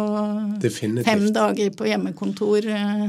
Definitivt. 0.60 1.06
fem 1.08 1.30
dager 1.32 1.70
på 1.72 1.86
hjemmekontor 1.88 2.66
uh, 2.68 3.06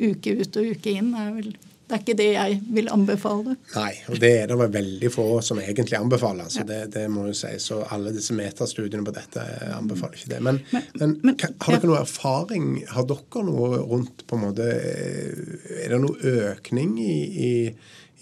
uke 0.00 0.34
ut 0.40 0.58
og 0.58 0.72
uke 0.74 0.96
inn 0.98 1.12
er 1.14 1.30
vel 1.36 1.52
det 1.54 1.73
er 1.94 2.02
ikke 2.02 2.16
det 2.18 2.28
jeg 2.34 2.58
vil 2.76 2.90
anbefale. 2.92 3.56
Nei, 3.74 3.92
og 4.10 4.20
det 4.22 4.30
er 4.42 4.50
det 4.50 4.58
vel 4.60 4.72
veldig 4.74 5.10
få 5.14 5.26
som 5.44 5.60
egentlig 5.62 5.98
anbefaler. 5.98 6.50
så 6.52 6.62
ja. 6.62 6.68
det, 6.68 6.80
det, 6.96 7.06
må 7.12 7.28
jo 7.30 7.36
si. 7.38 7.52
Så 7.62 7.80
alle 7.94 8.12
disse 8.14 8.36
metastudiene 8.36 9.06
på 9.06 9.14
dette 9.16 9.44
anbefaler 9.74 10.18
ikke 10.18 10.32
det. 10.34 10.40
Men, 10.44 10.60
men, 10.74 10.86
men, 11.00 11.16
men 11.22 11.38
har 11.40 11.76
dere 11.76 11.90
noe 11.90 12.02
erfaring? 12.02 12.70
Har 12.92 13.08
dere 13.10 13.44
noe 13.48 13.82
rundt 13.82 14.26
på 14.28 14.38
en 14.38 14.46
måte 14.48 14.70
Er 14.74 15.92
det 15.92 16.00
noe 16.02 16.34
økning 16.50 16.96
i, 17.02 17.18
i 17.48 17.52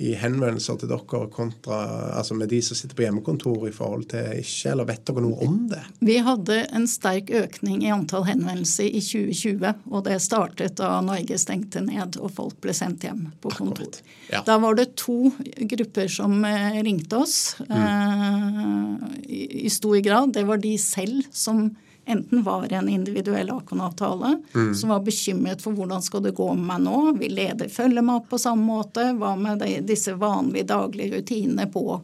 i 0.01 0.15
henvendelser 0.17 0.79
til 0.81 0.89
dere 0.91 1.27
kontra 1.33 1.79
altså 2.17 2.35
med 2.39 2.49
de 2.51 2.59
som 2.65 2.77
sitter 2.79 2.97
på 2.97 3.05
hjemmekontor 3.05 3.67
i 3.69 3.75
forhold 3.75 4.07
til 4.13 4.41
ikke, 4.41 4.73
eller 4.73 4.89
vet 4.89 5.05
dere 5.09 5.25
noe 5.25 5.37
om 5.45 5.59
det? 5.71 5.83
Vi 6.01 6.17
hadde 6.25 6.59
en 6.73 6.89
sterk 6.91 7.31
økning 7.43 7.85
i 7.85 7.93
antall 7.93 8.25
henvendelser 8.29 8.89
i 8.89 9.03
2020, 9.05 9.75
og 9.93 10.05
det 10.09 10.19
startet 10.25 10.79
da 10.81 10.95
Norge 11.05 11.39
stengte 11.41 11.85
ned 11.85 12.19
og 12.23 12.33
folk 12.39 12.57
ble 12.65 12.75
sendt 12.77 13.07
hjem 13.07 13.29
på 13.43 13.53
kontor. 13.59 14.01
Ja. 14.33 14.43
Da 14.47 14.57
var 14.63 14.79
det 14.79 14.95
to 15.01 15.33
grupper 15.75 16.09
som 16.11 16.41
eh, 16.49 16.81
ringte 16.83 17.21
oss 17.21 17.37
mm. 17.61 17.77
uh, 17.77 19.07
i, 19.29 19.67
i 19.67 19.73
stor 19.73 19.99
grad. 20.05 20.33
Det 20.37 20.47
var 20.49 20.63
de 20.63 20.77
selv 20.81 21.27
som 21.37 21.69
enten 22.05 22.43
var 22.43 22.73
en 22.73 22.89
individuell 22.89 23.51
Akon-avtale, 23.51 24.37
mm. 24.55 24.75
som 24.75 24.91
var 24.91 25.03
bekymret 25.07 25.63
for 25.63 25.77
hvordan 25.77 26.03
skal 26.03 26.25
det 26.25 26.35
gå 26.37 26.49
med 26.55 26.67
meg 26.67 26.85
nå, 26.87 27.01
vil 27.21 27.37
leder 27.39 27.71
følge 27.73 28.03
meg 28.03 28.23
opp 28.23 28.31
på 28.33 28.41
samme 28.43 28.67
måte, 28.67 29.13
hva 29.19 29.35
med 29.39 29.63
de, 29.63 29.77
disse 29.87 30.15
vanlige 30.19 30.71
daglige 30.73 31.19
rutinene 31.19 31.69
på, 31.71 32.01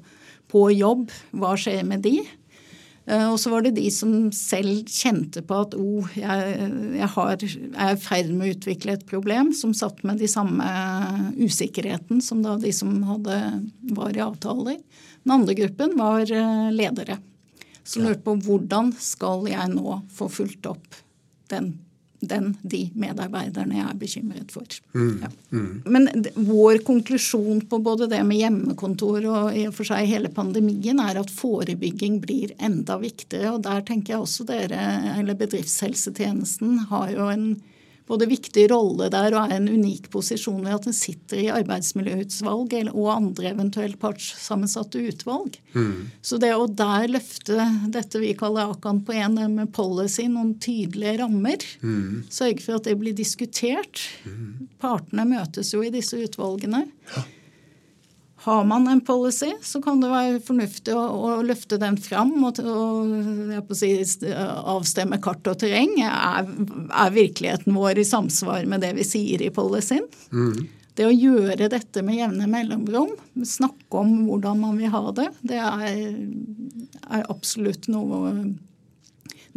på, 0.51 0.69
jobb, 0.75 1.09
hva 1.39 1.57
skjer 1.59 1.83
med 1.89 2.07
de? 2.07 2.21
Uh, 3.09 3.31
og 3.33 3.39
så 3.41 3.51
var 3.51 3.65
det 3.65 3.73
de 3.79 3.87
som 3.91 4.29
selv 4.37 4.85
kjente 4.93 5.41
på 5.49 5.63
at 5.65 5.75
oh, 5.81 6.11
jeg, 6.13 6.57
jeg, 6.99 7.09
har, 7.15 7.31
jeg 7.41 7.71
er 7.73 7.95
i 7.95 8.03
ferd 8.03 8.35
med 8.35 8.45
å 8.45 8.53
utvikle 8.53 8.99
et 8.99 9.07
problem, 9.09 9.55
som 9.57 9.73
satt 9.75 10.05
med 10.07 10.21
de 10.21 10.29
samme 10.29 10.69
usikkerheten 11.41 12.21
som 12.25 12.45
da 12.45 12.59
de 12.61 12.75
som 12.77 12.93
hadde, 13.09 13.41
var 13.97 14.13
i 14.13 14.23
avtaler. 14.23 14.77
Den 15.25 15.35
andre 15.41 15.57
gruppen 15.57 15.97
var 15.99 16.29
uh, 16.29 16.69
ledere 16.71 17.19
som 17.89 18.05
lurte 18.05 18.25
på 18.27 18.37
hvordan 18.45 18.93
skal 19.01 19.49
jeg 19.49 19.75
nå 19.75 20.01
få 20.15 20.29
fulgt 20.33 20.69
opp 20.69 20.99
den 21.49 21.77
den 22.21 22.49
de 22.67 22.81
medarbeiderne 22.99 23.77
jeg 23.79 23.87
er 23.87 23.99
bekymret 23.99 24.53
for. 24.53 24.67
Mm. 24.95 25.21
Ja. 25.23 25.29
Mm. 25.55 25.83
Men 25.87 26.09
vår 26.35 26.81
konklusjon 26.87 27.63
på 27.71 27.79
både 27.83 28.09
det 28.11 28.21
med 28.27 28.41
hjemmekontor 28.41 29.27
og 29.31 29.57
i 29.57 29.67
og 29.69 29.77
for 29.77 29.87
seg 29.87 30.09
hele 30.11 30.31
pandemien 30.35 30.99
er 31.03 31.21
at 31.21 31.31
forebygging 31.31 32.19
blir 32.25 32.55
enda 32.59 32.99
viktigere. 33.03 33.55
Og 33.55 33.63
der 33.67 33.85
tenker 33.87 34.17
jeg 34.17 34.25
også 34.25 34.49
dere, 34.49 34.83
eller 35.15 35.39
bedriftshelsetjenesten, 35.39 36.79
har 36.91 37.13
jo 37.15 37.31
en 37.31 37.51
både 38.09 38.29
viktig 38.31 38.67
rolle 38.73 39.11
der 39.13 39.35
og 39.37 39.47
er 39.47 39.59
en 39.59 39.69
unik 39.69 40.09
posisjon 40.13 40.63
ved 40.65 40.75
at 40.75 40.89
den 40.89 40.97
sitter 40.97 41.43
i 41.43 41.51
arbeidsmiljøutvalg 41.53 42.77
og 42.95 43.09
andre 43.13 43.53
eventuelt 43.53 43.99
partssammensatte 44.03 45.03
utvalg. 45.11 45.59
Mm. 45.77 46.09
Så 46.25 46.41
det 46.41 46.55
å 46.57 46.67
der 46.67 47.09
løfte 47.13 47.69
dette 47.93 48.23
vi 48.23 48.35
kaller 48.39 48.73
Akan 48.73 49.03
på 49.05 49.15
en 49.17 49.39
med 49.55 49.73
policy, 49.77 50.27
noen 50.33 50.55
tydelige 50.63 51.19
rammer, 51.23 51.65
mm. 51.85 52.29
sørge 52.33 52.65
for 52.65 52.79
at 52.79 52.89
det 52.89 52.99
blir 53.01 53.17
diskutert. 53.17 54.09
Mm. 54.25 54.69
Partene 54.83 55.29
møtes 55.29 55.75
jo 55.75 55.85
i 55.85 55.93
disse 55.95 56.19
utvalgene. 56.19 56.87
Ja. 57.15 57.27
Har 58.41 58.65
man 58.65 58.89
en 58.89 59.01
policy, 59.01 59.51
så 59.63 59.81
kan 59.83 60.01
det 60.01 60.13
være 60.13 60.41
fornuftig 60.47 60.95
å, 60.95 61.01
å 61.03 61.31
løfte 61.43 61.79
den 61.83 61.97
fram 61.99 62.37
og, 62.47 62.61
og 62.63 63.73
si, 63.75 63.91
avstemme 64.31 65.19
kart 65.23 65.51
og 65.51 65.59
terreng. 65.59 65.97
Er, 66.07 66.47
er, 66.47 67.15
virkeligheten 67.17 67.75
vår 67.75 67.99
i 67.99 68.07
samsvar 68.07 68.69
med 68.71 68.87
det 68.87 68.93
vi 69.01 69.07
sier 69.09 69.43
i 69.43 69.51
policyen? 69.55 70.07
Mm. 70.31 70.69
Det 70.99 71.07
å 71.07 71.15
gjøre 71.15 71.71
dette 71.71 72.03
med 72.07 72.21
jevne 72.21 72.47
mellomrom, 72.51 73.11
snakke 73.43 74.05
om 74.05 74.15
hvordan 74.29 74.63
man 74.63 74.79
vil 74.79 74.95
ha 74.95 75.03
det, 75.19 75.29
det 75.47 75.59
er, 75.59 76.01
er 77.11 77.29
absolutt 77.31 77.91
noe, 77.91 78.33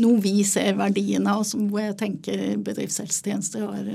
noe 0.02 0.22
vi 0.26 0.36
ser 0.46 0.78
verdien 0.82 1.30
av, 1.30 1.46
hvor 1.46 1.86
jeg 1.86 1.98
tenker 2.02 2.46
bedriftshelsetjenester 2.65 3.65
har 3.65 3.89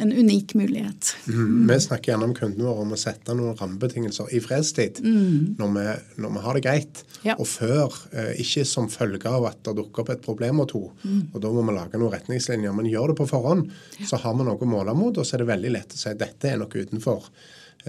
en 0.00 0.12
unik 0.12 0.54
mulighet. 0.54 1.16
Mm. 1.26 1.66
Vi 1.66 1.80
snakker 1.80 2.12
gjerne 2.12 2.28
om 2.28 2.34
kundene 2.36 2.68
våre 2.68 2.84
om 2.84 2.92
å 2.94 2.98
sette 3.00 3.34
noen 3.34 3.56
rammebetingelser 3.58 4.30
i 4.30 4.38
fredstid 4.42 5.00
mm. 5.02 5.58
når, 5.58 5.72
vi, 5.74 5.86
når, 6.22 6.34
vi, 6.36 6.42
har 6.44 6.58
det 6.58 6.62
greit. 6.62 7.02
Ja. 7.26 7.34
Og 7.34 7.48
før, 7.50 7.96
eh, 8.12 8.30
ikke 8.44 8.62
som 8.68 8.86
følge 8.92 9.26
av 9.26 9.48
at 9.50 9.58
det 9.66 9.74
dukker 9.80 10.04
opp 10.04 10.12
et 10.14 10.22
problem 10.22 10.62
og 10.62 10.70
to. 10.70 10.84
Mm. 11.02 11.20
Og 11.32 11.42
da 11.42 11.50
må 11.50 11.66
vi 11.66 11.74
lage 11.74 11.98
noen 11.98 12.14
retningslinjer. 12.14 12.76
Men 12.78 12.90
gjør 12.92 13.10
det 13.10 13.18
på 13.18 13.26
forhånd, 13.32 13.66
ja. 13.98 14.06
så 14.06 14.22
har 14.22 14.38
vi 14.38 14.46
noe 14.46 14.62
å 14.62 14.70
måle 14.70 14.94
mot, 14.94 15.18
og 15.18 15.26
så 15.26 15.34
er 15.34 15.42
det 15.42 15.50
veldig 15.50 15.74
lett 15.74 15.98
å 15.98 15.98
si 15.98 16.10
at 16.12 16.22
dette 16.22 16.52
er 16.52 16.62
nok 16.62 16.78
utenfor 16.78 17.26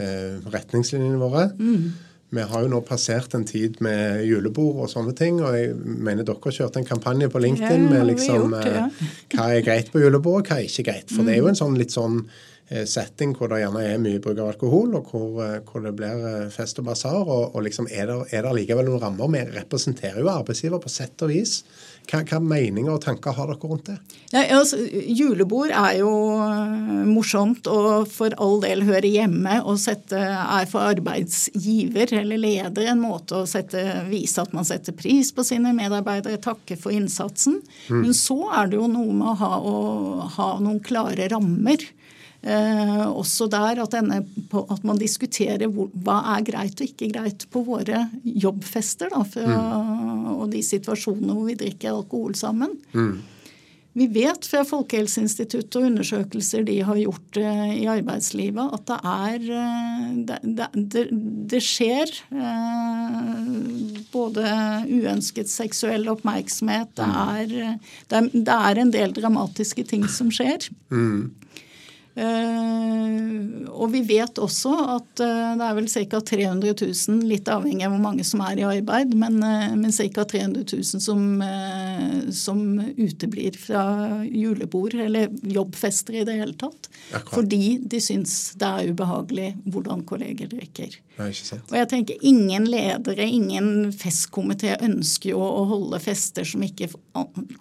eh, 0.01 0.41
retningslinjene 0.49 1.21
våre. 1.21 1.51
Mm. 1.61 2.08
Vi 2.29 2.43
har 2.45 2.61
jo 2.61 2.69
nå 2.69 2.79
passert 2.85 3.33
en 3.33 3.45
tid 3.47 3.79
med 3.81 4.21
julebord 4.27 4.83
og 4.83 4.91
sånne 4.91 5.15
ting. 5.17 5.39
Og 5.41 5.55
jeg 5.57 5.73
mener 5.79 6.27
dere 6.27 6.43
har 6.43 6.55
kjørt 6.59 6.77
en 6.77 6.85
kampanje 6.85 7.29
på 7.33 7.41
LinkedIn 7.41 7.87
ja, 7.87 7.89
med 7.95 8.11
liksom 8.11 8.53
det, 8.53 8.75
ja. 8.75 8.85
Eh, 8.85 9.15
hva 9.33 9.47
er 9.55 9.65
greit 9.65 9.89
på 9.93 10.03
julebord, 10.03 10.43
og 10.43 10.51
hva 10.51 10.59
er 10.59 10.69
ikke 10.69 10.85
greit. 10.91 11.09
For 11.09 11.23
mm. 11.23 11.29
det 11.29 11.35
er 11.35 11.41
jo 11.41 11.49
en 11.51 11.59
sånn 11.63 11.79
litt 11.79 11.95
sånn 11.95 12.21
setting 12.69 13.33
hvor 13.37 13.49
det 13.49 13.63
gjerne 13.63 13.81
er 13.81 14.01
mye 14.01 14.21
bruk 14.21 14.37
av 14.37 14.51
alkohol, 14.53 14.93
og 14.99 15.09
hvor, 15.09 15.29
eh, 15.45 15.59
hvor 15.65 15.85
det 15.85 15.95
blir 15.97 16.49
fest 16.53 16.81
og 16.81 16.89
basar. 16.89 17.21
Og, 17.25 17.55
og, 17.55 17.63
liksom 17.65 17.89
er 17.89 18.09
det, 18.11 18.17
er 18.35 18.45
det 18.45 18.55
likevel 18.59 18.89
noen 18.91 19.01
rammer? 19.01 19.31
Vi 19.33 19.45
representerer 19.57 20.21
jo 20.21 20.29
arbeidsgiver 20.31 20.81
på 20.83 20.91
sett 20.93 21.25
og 21.25 21.33
vis. 21.33 21.63
Hva, 22.09 22.23
hva, 22.25 22.39
meninger 22.41 22.89
og 22.89 23.01
tanker 23.03 23.35
har 23.37 23.51
dere 23.51 23.69
rundt 23.69 23.89
det? 23.89 23.97
Ja, 24.33 24.41
altså, 24.55 24.79
julebord 24.81 25.73
er 25.73 25.99
jo 25.99 26.09
morsomt 27.09 27.67
og 27.69 28.09
for 28.09 28.33
all 28.41 28.57
del 28.63 28.81
hører 28.87 29.05
hjemme 29.05 29.59
og 29.61 29.77
sette, 29.81 30.17
er 30.17 30.69
for 30.69 30.89
arbeidsgiver 30.89 32.15
eller 32.17 32.41
leder 32.41 32.89
en 32.89 33.03
måte 33.03 33.43
å 33.43 33.49
sette, 33.49 33.83
vise 34.09 34.41
at 34.41 34.55
man 34.57 34.65
setter 34.65 34.95
pris 34.97 35.29
på 35.35 35.45
sine 35.45 35.73
medarbeidere, 35.77 36.41
takke 36.41 36.79
for 36.81 36.95
innsatsen. 36.95 37.59
Mm. 37.89 38.01
Men 38.01 38.17
så 38.17 38.39
er 38.57 38.71
det 38.71 38.79
jo 38.79 38.89
noe 38.89 39.13
med 39.13 39.29
å 39.33 39.37
ha, 39.43 39.53
å 39.61 39.77
ha 40.37 40.51
noen 40.63 40.81
klare 40.85 41.29
rammer. 41.29 41.85
Eh, 42.39 43.07
også 43.07 43.49
der 43.51 43.81
at, 43.83 43.91
denne, 43.91 44.21
at, 44.23 44.83
man 44.87 44.99
diskuterer 44.99 45.67
hvor, 45.67 45.89
hva 45.91 46.21
er 46.37 46.45
greit 46.47 46.79
og 46.79 46.87
ikke 46.87 47.09
greit 47.11 47.43
på 47.51 47.65
våre 47.67 48.05
jobbfester. 48.23 49.11
Da, 49.11 49.25
for, 49.27 49.49
mm. 49.49 50.29
Og 50.37 50.47
de 50.53 50.63
situasjonene 50.63 51.35
hvor 51.35 51.49
vi 51.49 51.59
drikker 51.59 51.91
alkohol 51.91 52.37
sammen. 52.39 52.77
Mm. 52.93 53.19
Vi 53.99 54.05
vet 54.13 54.45
fra 54.45 54.61
Folkehelseinstituttet 54.67 55.75
og 55.79 55.87
undersøkelser 55.89 56.63
de 56.67 56.77
har 56.85 56.99
gjort 57.01 57.39
eh, 57.41 57.71
i 57.81 57.87
arbeidslivet, 57.89 58.75
at 58.77 58.85
det 58.87 58.99
er 59.11 59.47
eh, 59.59 60.05
Det, 60.29 60.67
det, 60.93 61.03
det 61.51 61.61
skjer 61.63 62.13
eh, 62.29 63.99
både 64.13 64.45
uønsket 64.85 65.51
seksuell 65.51 66.07
oppmerksomhet 66.11 66.93
Det 66.99 67.09
mm. 67.09 67.17
er, 67.17 68.31
det 68.31 68.55
er, 68.55 68.81
en 68.83 68.93
del 68.93 69.15
dramatiske 69.17 69.83
ting 69.89 70.05
som 70.07 70.31
skjer. 70.31 70.69
Mm. 70.93 71.33
Eh, 72.19 73.69
og 73.69 73.91
vi 73.93 74.01
vet 74.03 74.39
også 74.43 74.73
at 74.97 75.21
eh, 75.23 75.51
det 75.55 75.65
er 75.65 75.75
vel 75.77 75.87
ca. 75.87 76.19
300 76.31 76.73
000, 76.81 77.21
litt 77.29 77.47
avhengig 77.51 77.85
av 77.87 77.93
hvor 77.93 78.03
mange 78.03 78.25
som 78.27 78.43
er 78.43 78.59
i 78.59 78.65
arbeid, 78.67 79.13
men, 79.15 79.39
eh, 79.45 79.75
men 79.79 79.93
ca. 79.93 80.25
300 80.27 80.65
000 80.67 81.03
som, 81.05 81.23
som, 82.35 82.63
uteblir 82.99 83.55
fra 83.59 83.83
julebord 84.25 84.97
eller 84.99 85.31
jobbfester 85.47 86.19
i 86.19 86.25
det 86.27 86.39
hele 86.41 86.57
tatt. 86.59 86.89
Fordi 87.31 87.79
de 87.79 88.01
syns 88.03 88.35
det 88.59 88.67
er 88.67 88.91
ubehagelig 88.91 89.53
hvordan 89.71 90.03
kolleger 90.09 90.51
drikker. 90.51 90.99
Og 91.19 91.75
jeg 91.75 91.87
tenker 91.91 92.21
Ingen 92.29 92.65
ledere, 92.69 93.25
ingen 93.27 93.89
festkomité 93.95 94.75
ønsker 94.85 95.33
jo 95.33 95.41
å 95.43 95.65
holde 95.67 95.99
fester 96.03 96.47
som 96.47 96.63
ikke 96.63 96.89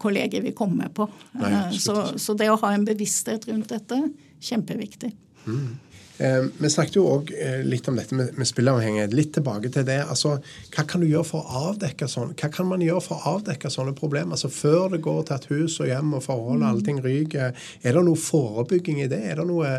kolleger 0.03 0.45
vil 0.45 0.55
komme 0.57 0.91
på. 0.95 1.09
Nei, 1.39 1.79
så, 1.79 2.11
så 2.19 2.35
det 2.39 2.51
å 2.53 2.59
ha 2.63 2.73
en 2.75 2.87
bevissthet 2.87 3.49
rundt 3.51 3.71
dette 3.75 4.03
Kjempeviktig. 4.41 5.13
Mm. 5.47 5.77
Eh, 6.19 6.45
vi 6.59 6.71
snakket 6.71 6.97
jo 6.99 7.05
òg 7.07 7.29
eh, 7.31 7.61
litt 7.63 7.87
om 7.89 7.95
dette 7.99 8.17
med, 8.19 8.33
med 8.35 8.49
spilleavhengighet. 8.49 9.13
Litt 9.15 9.31
tilbake 9.37 9.71
til 9.71 9.85
det. 9.87 10.01
altså, 10.03 10.35
Hva 10.75 10.83
kan 10.91 11.03
du 11.03 11.07
gjøre 11.07 11.29
for 11.29 11.47
å 11.47 11.63
avdekke 11.71 12.09
sånn? 12.11 12.33
Hva 12.39 12.51
kan 12.55 12.67
man 12.67 12.83
gjøre 12.83 13.05
for 13.05 13.21
å 13.21 13.37
avdekke 13.37 13.71
sånne 13.71 13.95
problemer? 13.99 14.35
altså 14.35 14.51
Før 14.51 14.91
det 14.97 15.03
går 15.07 15.21
til 15.29 15.37
et 15.37 15.49
hus 15.53 15.79
og 15.79 15.91
hjem 15.93 16.17
og 16.19 16.25
forhold 16.27 16.65
og 16.65 16.69
allting 16.73 16.99
ryker. 17.05 17.55
Er 17.87 17.95
det 17.95 18.05
noe 18.09 18.19
forebygging 18.19 18.99
i 19.05 19.11
det? 19.11 19.21
Er 19.31 19.39
det 19.39 19.47
noe, 19.47 19.77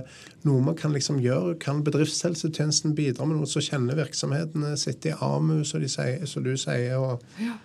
noe 0.47 0.67
man 0.69 0.79
kan 0.79 0.95
liksom 0.95 1.19
gjøre? 1.23 1.57
Kan 1.59 1.83
bedriftshelsetjenesten 1.83 2.95
bidra 2.95 3.27
med 3.27 3.41
noe 3.41 3.51
som 3.51 3.65
kjenner 3.65 3.99
virksomhetene 3.99 4.77
sitt 4.79 5.09
i 5.11 5.15
AMU, 5.19 5.65
som, 5.67 5.83
som 6.23 6.47
du 6.47 6.55
sier? 6.55 6.95
og 6.95 7.43
ja. 7.43 7.59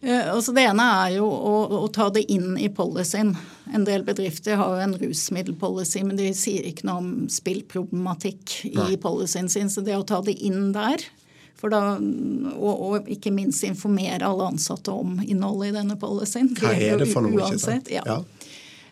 Eh, 0.00 0.34
altså 0.34 0.52
det 0.52 0.66
ene 0.68 0.86
er 1.06 1.16
jo 1.16 1.26
å, 1.26 1.54
å, 1.80 1.86
ta 1.92 2.08
det 2.12 2.26
inn 2.32 2.56
i 2.60 2.68
policyen. 2.72 3.34
En 3.74 3.86
del 3.88 4.04
bedrifter 4.06 4.58
har 4.60 4.74
jo 4.76 4.84
en 4.84 4.96
rusmiddelpolicy, 5.00 6.02
men 6.06 6.18
de 6.20 6.30
sier 6.36 6.66
ikke 6.68 6.86
noe 6.88 7.02
om 7.02 7.12
spillproblematikk 7.32 8.58
i 8.70 8.98
policyen 9.02 9.50
sin. 9.52 9.72
Så 9.72 9.84
det 9.86 9.96
å 9.96 10.06
ta 10.06 10.20
det 10.24 10.36
inn 10.46 10.70
der, 10.76 11.02
da, 11.66 11.80
og, 11.96 12.74
og, 12.74 13.08
ikke 13.10 13.32
minst 13.34 13.64
informere 13.66 14.28
alle 14.28 14.52
ansatte 14.52 14.92
om 14.92 15.16
innholdet 15.24 15.72
i 15.72 15.76
denne 15.80 15.96
policyen. 15.98 16.52
Hva 16.58 16.74
er 16.76 17.00
det 17.00 17.08
for 17.10 17.24
noe? 17.24 17.40
Uansett, 17.40 17.90
ja. 17.90 18.04
ja. 18.06 18.20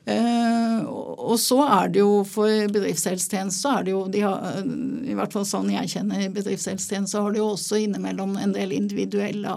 Uh, 0.04 0.84
og 1.24 1.38
så 1.40 1.62
er 1.64 1.88
det 1.94 2.02
jo 2.02 2.18
for 2.28 2.50
bedriftshelsetjeneste 2.68 3.56
så 3.56 3.70
er 3.78 3.86
det 3.86 3.92
jo 3.94 4.02
de 4.12 4.20
har, 4.20 4.58
I 4.60 5.14
hvert 5.16 5.32
fall 5.32 5.46
sånn 5.48 5.70
jeg 5.72 5.94
kjenner 5.94 6.26
bedriftshelsetjeneste, 6.34 7.22
har 7.24 7.32
de 7.32 7.40
jo 7.40 7.46
også 7.54 7.80
innimellom 7.86 8.36
en 8.36 8.52
del 8.52 8.74
individuelle 8.76 9.54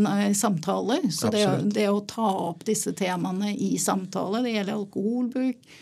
nei, 0.00 0.32
samtaler. 0.38 1.04
Så 1.12 1.28
det, 1.34 1.44
det, 1.76 1.90
å 1.92 2.00
ta 2.08 2.30
opp 2.48 2.64
disse 2.64 2.94
temaene 2.96 3.52
i 3.52 3.74
samtale, 3.82 4.40
det 4.46 4.56
gjelder 4.56 4.78
alkoholbruk, 4.78 5.72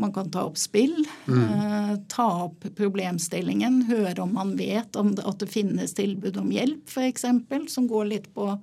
man 0.00 0.12
kan 0.16 0.30
ta 0.32 0.46
opp 0.48 0.56
spill, 0.58 1.04
mm. 1.26 1.40
Eh, 1.44 1.94
ta 2.08 2.28
opp 2.46 2.64
problemstillingen, 2.76 3.82
høre 3.90 4.22
om 4.22 4.34
man 4.34 4.54
vet 4.56 4.96
om 4.96 5.14
det, 5.18 5.26
at 5.26 5.42
det 5.42 5.50
finnes 5.50 5.94
tilbud 5.98 6.38
om 6.40 6.52
hjelp, 6.54 6.86
f.eks., 6.88 7.26
som 7.68 7.88
går 7.90 8.12
litt 8.14 8.30
på 8.34 8.54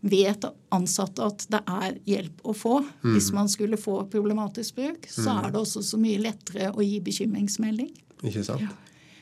vet 0.00 0.44
ansatte 0.72 1.24
at 1.24 1.46
det 1.52 1.60
er 1.68 1.96
hjelp 2.08 2.44
å 2.44 2.54
få. 2.56 2.76
Mm. 3.02 3.14
Hvis 3.14 3.30
man 3.36 3.50
skulle 3.52 3.80
få 3.80 4.02
problematisk 4.12 4.78
bruk, 4.80 5.08
så 5.10 5.28
mm. 5.28 5.40
er 5.40 5.50
det 5.50 5.60
også 5.60 5.82
så 5.84 6.00
mye 6.00 6.22
lettere 6.22 6.70
å 6.72 6.84
gi 6.84 7.00
bekymringsmelding. 7.04 7.90
Ikke 8.22 8.44
sant? 8.46 8.64
Ja. 8.64 8.76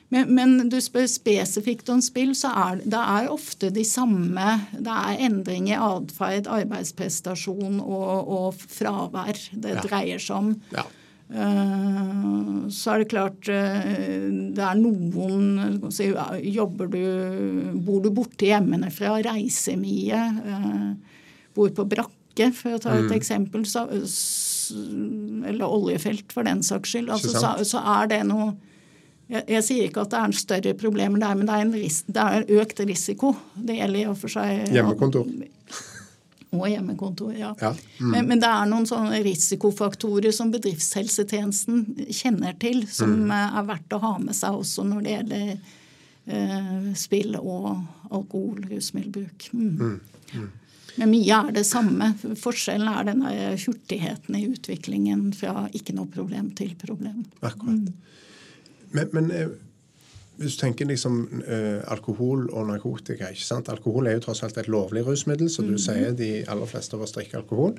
Men, 0.08 0.30
men, 0.32 0.68
du 0.72 0.78
spør 0.80 1.04
spesifikt 1.10 1.90
om 1.92 2.00
spill, 2.00 2.32
så 2.36 2.48
er 2.56 2.78
det 2.80 3.00
er 3.00 3.26
ofte 3.28 3.68
de 3.74 3.84
samme 3.84 4.54
Det 4.72 4.94
er 4.94 5.24
endring 5.26 5.68
i 5.68 5.76
atferd, 5.76 6.48
arbeidsprestasjon 6.48 7.82
og, 7.82 8.30
og, 8.32 8.62
fravær 8.72 9.36
det 9.52 9.74
ja. 9.76 9.82
dreier 9.84 10.22
seg 10.22 10.38
om. 10.38 10.54
Ja. 10.72 10.86
Eh, 11.28 12.68
så 12.72 12.94
er 12.94 13.02
det 13.02 13.10
klart 13.10 13.48
eh, 13.52 14.28
det 14.56 14.62
er 14.64 14.78
noen 14.80 15.82
Jobber 16.40 16.88
du 16.88 17.02
Bor 17.84 18.00
du 18.00 18.08
borte 18.16 18.48
hjemmefra, 18.48 18.88
fra, 18.96 19.18
reiser 19.26 19.76
mye, 19.76 20.22
eh, 20.54 21.18
bor 21.56 21.74
på 21.76 21.84
brakke, 21.90 22.48
for 22.56 22.78
å 22.78 22.80
ta 22.80 22.94
et 22.96 23.10
mm. 23.10 23.16
eksempel, 23.18 23.66
så, 23.68 23.84
eller 25.50 25.66
oljefelt 25.68 26.32
for 26.32 26.48
den 26.48 26.62
saks 26.64 26.94
skyld, 26.94 27.12
altså, 27.12 27.34
så, 27.34 27.52
så, 27.66 27.84
er 27.98 28.08
det 28.14 28.22
noe 28.30 28.52
jeg, 29.28 29.42
jeg, 29.42 29.64
sier 29.66 29.90
ikke 29.90 30.06
at 30.06 30.14
det 30.14 30.20
er 30.22 30.30
en 30.30 30.38
større 30.38 30.74
problemer 30.80 31.20
der, 31.20 31.36
men 31.36 31.50
det 31.50 31.56
er, 31.58 31.66
en 31.66 31.76
ris, 31.76 32.00
det 32.08 32.24
er 32.24 32.62
økt 32.62 32.80
risiko. 32.88 33.34
Det 33.52 33.76
gjelder 33.76 34.00
i 34.00 34.08
og 34.08 34.16
for 34.22 34.32
seg 34.32 34.70
Hjemmekontor. 34.72 35.28
Og 36.50 36.64
hjemmekontor, 36.70 37.34
ja. 37.37 37.50
Ja, 37.61 37.74
mm. 38.00 38.11
Men, 38.11 38.28
men 38.30 38.40
det 38.40 38.48
er 38.48 38.68
noen 38.70 38.87
sånne 38.88 39.18
risikofaktorer 39.26 40.32
som 40.32 40.48
bedriftshelsetjenesten 40.54 41.82
kjenner 42.08 42.54
til, 42.62 42.87
som 42.88 43.11
Mm. 43.26 43.30
eh, 43.37 43.58
er 43.61 43.66
verdt 43.68 43.92
å 43.92 44.00
ha 44.00 44.14
med 44.22 44.37
seg 44.38 44.56
også 44.56 44.87
når 44.88 45.02
det 45.04 45.12
gjelder 45.16 45.50
eh, 46.28 46.88
spill 46.96 47.37
og 47.37 47.68
alkohol, 48.11 48.64
rusmiddelbruk. 48.70 49.50
Mm. 49.52 50.00
Men 50.98 51.12
mye 51.12 51.37
er 51.37 51.52
det 51.54 51.66
samme. 51.68 52.14
Forskjellen 52.40 52.88
er 52.90 53.04
denne 53.06 53.30
hurtigheten 53.61 54.34
i 54.34 54.46
utviklingen 54.48 55.28
fra 55.37 55.68
ikke 55.72 55.94
noe 55.94 56.08
problem 56.11 56.50
til 56.58 56.72
problem. 56.80 57.24
Akkurat. 57.40 57.92
Men, 58.96 59.08
men 59.12 59.30
eh, 59.30 59.52
hvis 60.38 60.55
du 60.55 60.62
tenker 60.62 60.87
liksom 60.87 61.18
uh, 61.42 61.83
alkohol 61.90 62.46
og 62.48 62.68
narkotika 62.70 63.33
ikke 63.35 63.44
sant? 63.44 63.70
Alkohol 63.72 64.07
er 64.07 64.18
jo 64.18 64.24
tross 64.29 64.44
alt 64.46 64.59
et 64.61 64.70
lovlig 64.70 65.03
rusmiddel, 65.07 65.51
så 65.51 65.64
du 65.66 65.74
sier 65.83 66.14
de 66.16 66.44
aller 66.46 66.70
fleste 66.70 66.94
av 66.94 67.03
oss 67.07 67.14
drikker 67.16 67.40
alkohol. 67.40 67.74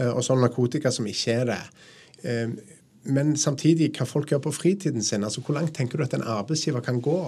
Uh, 0.00 0.10
og 0.10 0.22
så 0.24 0.34
er 0.34 0.42
narkotika 0.42 0.90
som 0.94 1.06
ikke 1.06 1.36
er 1.42 1.50
det. 1.52 1.60
Uh, 2.26 2.78
men 3.12 3.34
samtidig, 3.38 3.90
hva 3.96 4.06
folk 4.06 4.30
gjør 4.30 4.44
på 4.44 4.54
fritiden 4.54 5.02
sin. 5.02 5.24
altså 5.24 5.42
Hvor 5.42 5.56
langt 5.58 5.74
tenker 5.74 5.98
du 5.98 6.04
at 6.04 6.14
en 6.14 6.22
arbeidsgiver 6.22 6.82
kan 6.84 7.00
gå? 7.02 7.18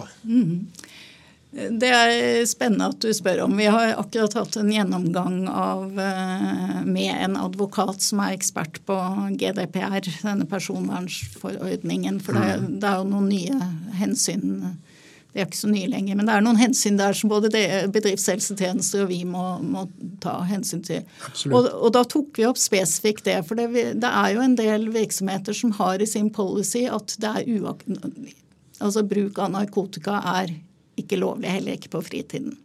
Det 1.54 1.86
er 1.86 2.46
spennende 2.50 2.88
at 2.90 2.98
du 3.02 3.12
spør 3.14 3.44
om. 3.44 3.52
Vi 3.58 3.68
har 3.70 3.92
akkurat 4.00 4.34
hatt 4.34 4.56
en 4.58 4.72
gjennomgang 4.72 5.44
av, 5.46 5.84
eh, 6.00 6.80
med 6.82 7.12
en 7.14 7.36
advokat 7.38 8.02
som 8.02 8.22
er 8.24 8.34
ekspert 8.34 8.80
på 8.88 8.96
GDPR, 9.38 10.00
denne 10.24 10.48
personvernsforordningen. 10.50 12.18
For 12.24 12.34
det, 12.34 12.80
det 12.82 12.90
er 12.90 12.98
jo 12.98 13.12
noen 13.12 13.30
nye 13.30 13.70
hensyn 14.00 14.74
Det 15.34 15.42
er 15.42 15.48
ikke 15.48 15.58
så 15.58 15.66
nye 15.66 15.88
lenger, 15.90 16.14
men 16.14 16.28
det 16.28 16.34
er 16.36 16.42
noen 16.46 16.60
hensyn 16.60 16.94
der 16.94 17.16
som 17.18 17.26
både 17.32 17.48
bedriftshelsetjenester 17.90 19.02
og 19.02 19.08
vi 19.10 19.24
må, 19.26 19.42
må 19.66 19.88
ta 20.22 20.36
hensyn 20.46 20.84
til. 20.86 21.00
Og, 21.50 21.66
og 21.74 21.88
da 21.96 22.04
tok 22.06 22.38
vi 22.38 22.46
opp 22.46 22.60
spesifikt 22.62 23.26
det. 23.26 23.40
For 23.48 23.58
det, 23.58 23.66
det 23.98 24.12
er 24.12 24.28
jo 24.36 24.44
en 24.44 24.54
del 24.54 24.86
virksomheter 24.94 25.56
som 25.58 25.74
har 25.80 25.98
i 25.98 26.06
sin 26.06 26.30
policy 26.30 26.84
at 26.86 27.16
det 27.18 27.32
er 27.32 27.50
uak... 27.64 27.82
Altså 28.78 29.02
bruk 29.06 29.38
av 29.42 29.50
narkotika 29.56 30.20
er 30.36 30.54
ikke 31.00 31.18
lovlig, 31.20 31.50
heller 31.50 31.78
ikke 31.78 31.92
på 31.96 32.02
fritiden. 32.06 32.56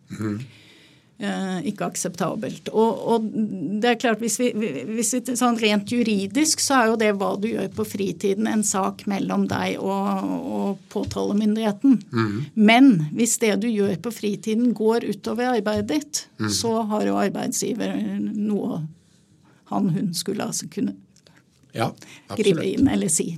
Eh, 1.20 1.56
ikke 1.68 1.84
akseptabelt. 1.90 2.70
Og, 2.72 3.00
og 3.12 3.26
det 3.84 3.90
er 3.90 3.98
klart, 4.00 4.22
hvis 4.24 4.38
vi, 4.40 4.54
hvis 4.88 5.10
vi 5.18 5.36
sånn 5.36 5.58
Rent 5.60 5.92
juridisk 5.92 6.62
så 6.64 6.78
er 6.78 6.86
jo 6.94 7.00
det 7.02 7.10
hva 7.20 7.34
du 7.36 7.50
gjør 7.50 7.68
på 7.76 7.84
fritiden, 7.84 8.48
en 8.48 8.64
sak 8.64 9.04
mellom 9.12 9.44
deg 9.52 9.82
og, 9.84 10.32
og 10.60 10.86
påtalemyndigheten. 10.94 11.98
Men 12.56 12.88
hvis 13.12 13.36
det 13.44 13.58
du 13.66 13.68
gjør 13.68 13.98
på 14.06 14.14
fritiden 14.16 14.72
går 14.78 15.10
utover 15.12 15.52
arbeidet 15.58 15.90
ditt, 15.92 16.24
så 16.56 16.78
har 16.88 17.04
jo 17.10 17.20
arbeidsgiver 17.20 17.98
noe 18.32 18.80
han, 19.70 19.90
hun 19.94 20.14
skulle 20.18 20.48
altså 20.48 20.66
kunne 20.72 20.96
Ja, 21.76 21.92
gripe 22.34 22.64
inn 22.66 22.88
eller 22.90 23.12
si. 23.14 23.36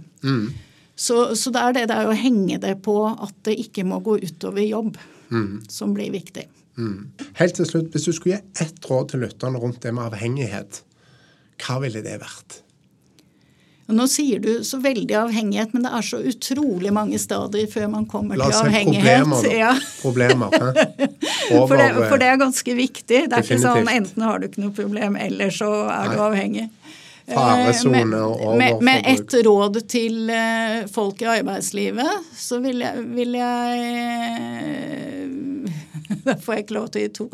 Så, 1.01 1.35
så 1.39 1.49
det 1.53 1.61
er 1.65 1.77
det 1.79 1.85
der 1.89 2.09
å 2.11 2.13
henge 2.13 2.59
det 2.61 2.75
på 2.85 2.95
at 3.09 3.33
det 3.47 3.55
ikke 3.63 3.85
må 3.89 4.01
gå 4.05 4.19
utover 4.21 4.61
jobb, 4.61 4.99
som 5.71 5.95
blir 5.97 6.11
viktig. 6.13 6.45
Helt 7.39 7.55
til 7.57 7.67
slutt, 7.67 7.89
hvis 7.93 8.05
du 8.05 8.13
skulle 8.13 8.37
gi 8.37 8.65
ett 8.65 8.89
råd 8.89 9.13
til 9.13 9.23
lytterne 9.25 9.61
rundt 9.61 9.81
det 9.81 9.93
med 9.97 10.11
avhengighet, 10.11 10.83
hva 11.61 11.79
ville 11.83 12.03
det 12.05 12.19
vært? 12.21 12.61
Nå 13.91 14.05
sier 14.07 14.39
du 14.39 14.61
så 14.63 14.77
veldig 14.79 15.15
avhengighet, 15.19 15.73
men 15.75 15.83
det 15.83 15.91
er 15.97 16.05
så 16.05 16.19
utrolig 16.23 16.93
mange 16.95 17.17
stadier 17.19 17.67
før 17.71 17.89
man 17.91 18.05
kommer 18.09 18.39
La 18.39 18.47
til 18.47 18.53
oss 18.53 18.61
si 18.61 18.69
avhengighet. 18.69 19.25
problemer, 19.25 19.41
da. 19.43 19.55
Ja. 19.57 19.73
Problemer. 19.99 20.55
Over, 21.51 21.67
For, 21.67 21.75
det, 21.81 21.89
for 21.97 22.21
det 22.21 22.29
er 22.29 22.39
ganske 22.39 22.75
viktig. 22.77 23.23
Det 23.27 23.35
er 23.35 23.43
ikke 23.43 23.59
sånn 23.59 23.89
enten 23.91 24.23
har 24.23 24.39
du 24.39 24.47
ikke 24.47 24.63
noe 24.63 24.75
problem, 24.77 25.17
eller 25.19 25.51
så 25.55 25.71
er 25.91 26.13
du 26.13 26.23
avhengig. 26.23 26.69
Faresone 27.31 28.01
Eh, 28.01 28.23
og 28.23 28.41
overforbruk. 28.41 28.81
Med 28.87 29.07
et 29.11 29.33
råd 29.45 29.79
til 29.91 30.29
eh, 30.29 30.87
folk 30.91 31.21
i 31.21 31.29
arbeidslivet, 31.37 32.31
så 32.37 32.59
vil 32.63 32.83
jeg, 32.83 33.05
vil 33.15 33.37
jeg 33.39 33.77
Da 36.25 36.35
får 36.37 36.53
jeg 36.53 36.65
ikke 36.65 36.75
lov 36.75 36.89
til 36.91 37.01
å 37.01 37.03
gi 37.05 37.11
to. 37.17 37.25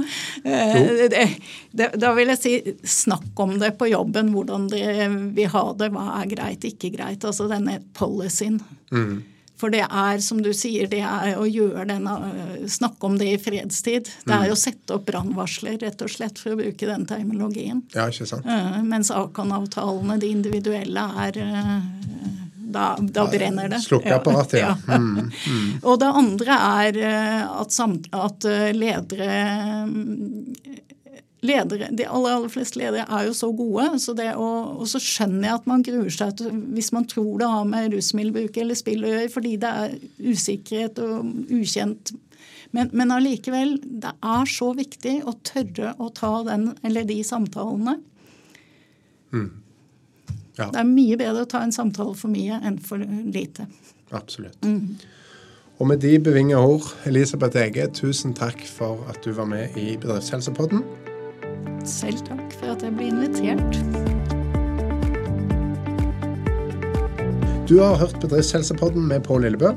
Eh, 0.48 1.32
da 1.74 2.12
vil 2.16 2.32
jeg 2.32 2.40
si 2.40 2.54
snakk 2.88 3.40
om 3.44 3.58
det 3.60 3.74
på 3.80 3.90
jobben. 3.90 4.30
Hvordan 4.36 4.70
dere 4.72 5.10
vil 5.36 5.50
ha 5.52 5.66
det. 5.80 5.90
Hva 5.96 6.06
er 6.22 6.30
greit, 6.32 6.68
ikke 6.68 6.94
greit. 6.94 7.26
Altså 7.28 7.50
denne 7.52 7.80
policyen. 7.98 8.62
Mm. 8.94 9.18
For 9.58 9.74
det 9.74 9.84
er, 9.88 10.20
som 10.22 10.42
du 10.46 10.52
sier, 10.54 10.86
det 10.92 11.02
er 11.02 11.40
å 11.40 11.46
gjøre 11.50 11.88
denne, 11.90 12.14
snakke 12.70 13.10
om 13.10 13.16
det 13.18 13.32
i 13.34 13.40
fredstid. 13.42 14.12
Det 14.28 14.36
er 14.36 14.54
å 14.54 14.58
sette 14.60 14.98
opp 14.98 15.08
brannvarsler, 15.10 15.80
rett 15.82 16.04
og 16.06 16.12
slett, 16.14 16.38
for 16.38 16.54
å 16.54 16.60
bruke 16.60 16.90
den 16.90 17.08
terminologien. 17.10 17.82
Ja, 17.96 18.06
ikke 18.12 18.30
sant? 18.30 18.46
Uh, 18.46 18.84
mens 18.86 19.10
Akan-avtalene, 19.14 20.20
de 20.22 20.30
individuelle, 20.36 21.08
er 21.26 21.42
uh, 21.42 22.08
da, 22.68 22.98
da 23.00 23.28
brenner 23.32 23.70
det. 23.70 23.80
Slukkeapparatet, 23.80 24.60
ja. 24.60 24.76
Mm, 24.88 25.32
Og 25.82 26.00
det 26.00 26.10
andre 26.22 26.58
er 26.84 27.00
eh, 27.00 27.44
at, 27.62 27.72
samt, 27.74 28.10
at 28.12 28.46
eh, 28.48 28.70
ledere 28.76 29.30
mm, 29.88 30.56
Ledere, 31.46 31.92
De 31.94 32.06
aller, 32.10 32.34
aller 32.34 32.50
fleste 32.50 32.80
ledere 32.82 33.04
er 33.14 33.28
jo 33.28 33.34
så 33.38 33.52
gode. 33.54 34.00
Så 34.02 34.16
det 34.18 34.32
å, 34.34 34.48
og 34.82 34.88
så 34.90 34.98
skjønner 35.02 35.46
jeg 35.52 35.60
at 35.60 35.68
man 35.70 35.84
gruer 35.86 36.10
seg 36.14 36.32
til, 36.40 36.56
hvis 36.74 36.90
man 36.96 37.06
tror 37.10 37.36
det 37.42 37.50
har 37.52 37.68
med 37.70 37.94
rusmiddelbruk 37.94 38.58
eller 38.58 38.80
spill 38.80 39.06
å 39.06 39.12
gjøre, 39.12 39.30
fordi 39.34 39.52
det 39.62 39.74
er 39.84 39.94
usikkerhet 40.32 41.02
og 41.06 41.28
ukjent. 41.54 42.14
Men, 42.76 42.90
men 42.98 43.14
allikevel, 43.14 43.78
det 44.02 44.12
er 44.18 44.50
så 44.50 44.72
viktig 44.76 45.20
å 45.30 45.36
tørre 45.46 45.94
å 46.02 46.10
ta 46.16 46.34
den, 46.48 46.72
eller 46.86 47.06
de 47.08 47.20
samtalene. 47.26 48.00
Ja, 50.58 50.72
Det 50.74 50.82
er 50.82 50.90
mye 50.90 51.18
bedre 51.20 51.46
å 51.46 51.50
ta 51.50 51.62
en 51.62 51.76
samtale 51.76 52.16
for 52.18 52.34
mye 52.34 52.58
enn 52.66 52.80
for 52.82 52.98
lite. 52.98 53.68
absolutt. 54.10 54.66
Og 55.78 55.86
med 55.86 56.02
de 56.02 56.16
bevingede 56.18 56.58
ord, 56.58 56.88
Elisabeth 57.06 57.58
Ege, 57.62 57.86
tusen 57.94 58.34
takk 58.34 58.64
for 58.66 59.06
at 59.12 59.22
du 59.22 59.32
var 59.38 59.46
med 59.46 59.78
i 59.78 59.94
Bedriftshelsepodden. 60.02 60.82
Selv 61.88 62.20
takk 62.28 62.52
for 62.60 62.74
at 62.76 62.84
jeg 62.84 62.92
ble 62.98 63.08
invitert. 63.08 63.78
Du 67.68 67.80
har 67.80 67.96
hørt 68.00 68.20
Bedriftshelsepodden 68.20 69.08
med 69.08 69.24
Pål 69.24 69.46
Lillebø. 69.48 69.72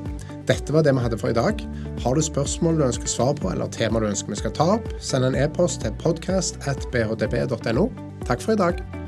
Dette 0.51 0.75
var 0.75 0.83
det 0.83 0.95
vi 0.95 1.05
hadde 1.05 1.19
for 1.19 1.31
i 1.31 1.37
dag. 1.39 1.63
Har 2.03 2.15
du 2.15 2.23
spørsmål 2.23 2.79
du 2.79 2.87
ønsker 2.89 3.11
svar 3.11 3.35
på, 3.39 3.51
eller 3.51 3.71
tema 3.71 4.03
du 4.03 4.09
ønsker 4.11 4.35
vi 4.35 4.41
skal 4.43 4.55
ta 4.59 4.73
opp, 4.77 4.89
send 4.99 5.27
en 5.27 5.39
e-post 5.39 5.85
til 5.85 5.95
podcast 6.03 6.59
at 6.71 6.87
bhdb.no. 6.91 7.91
Takk 8.27 8.43
for 8.43 8.59
i 8.59 8.59
dag. 8.59 9.00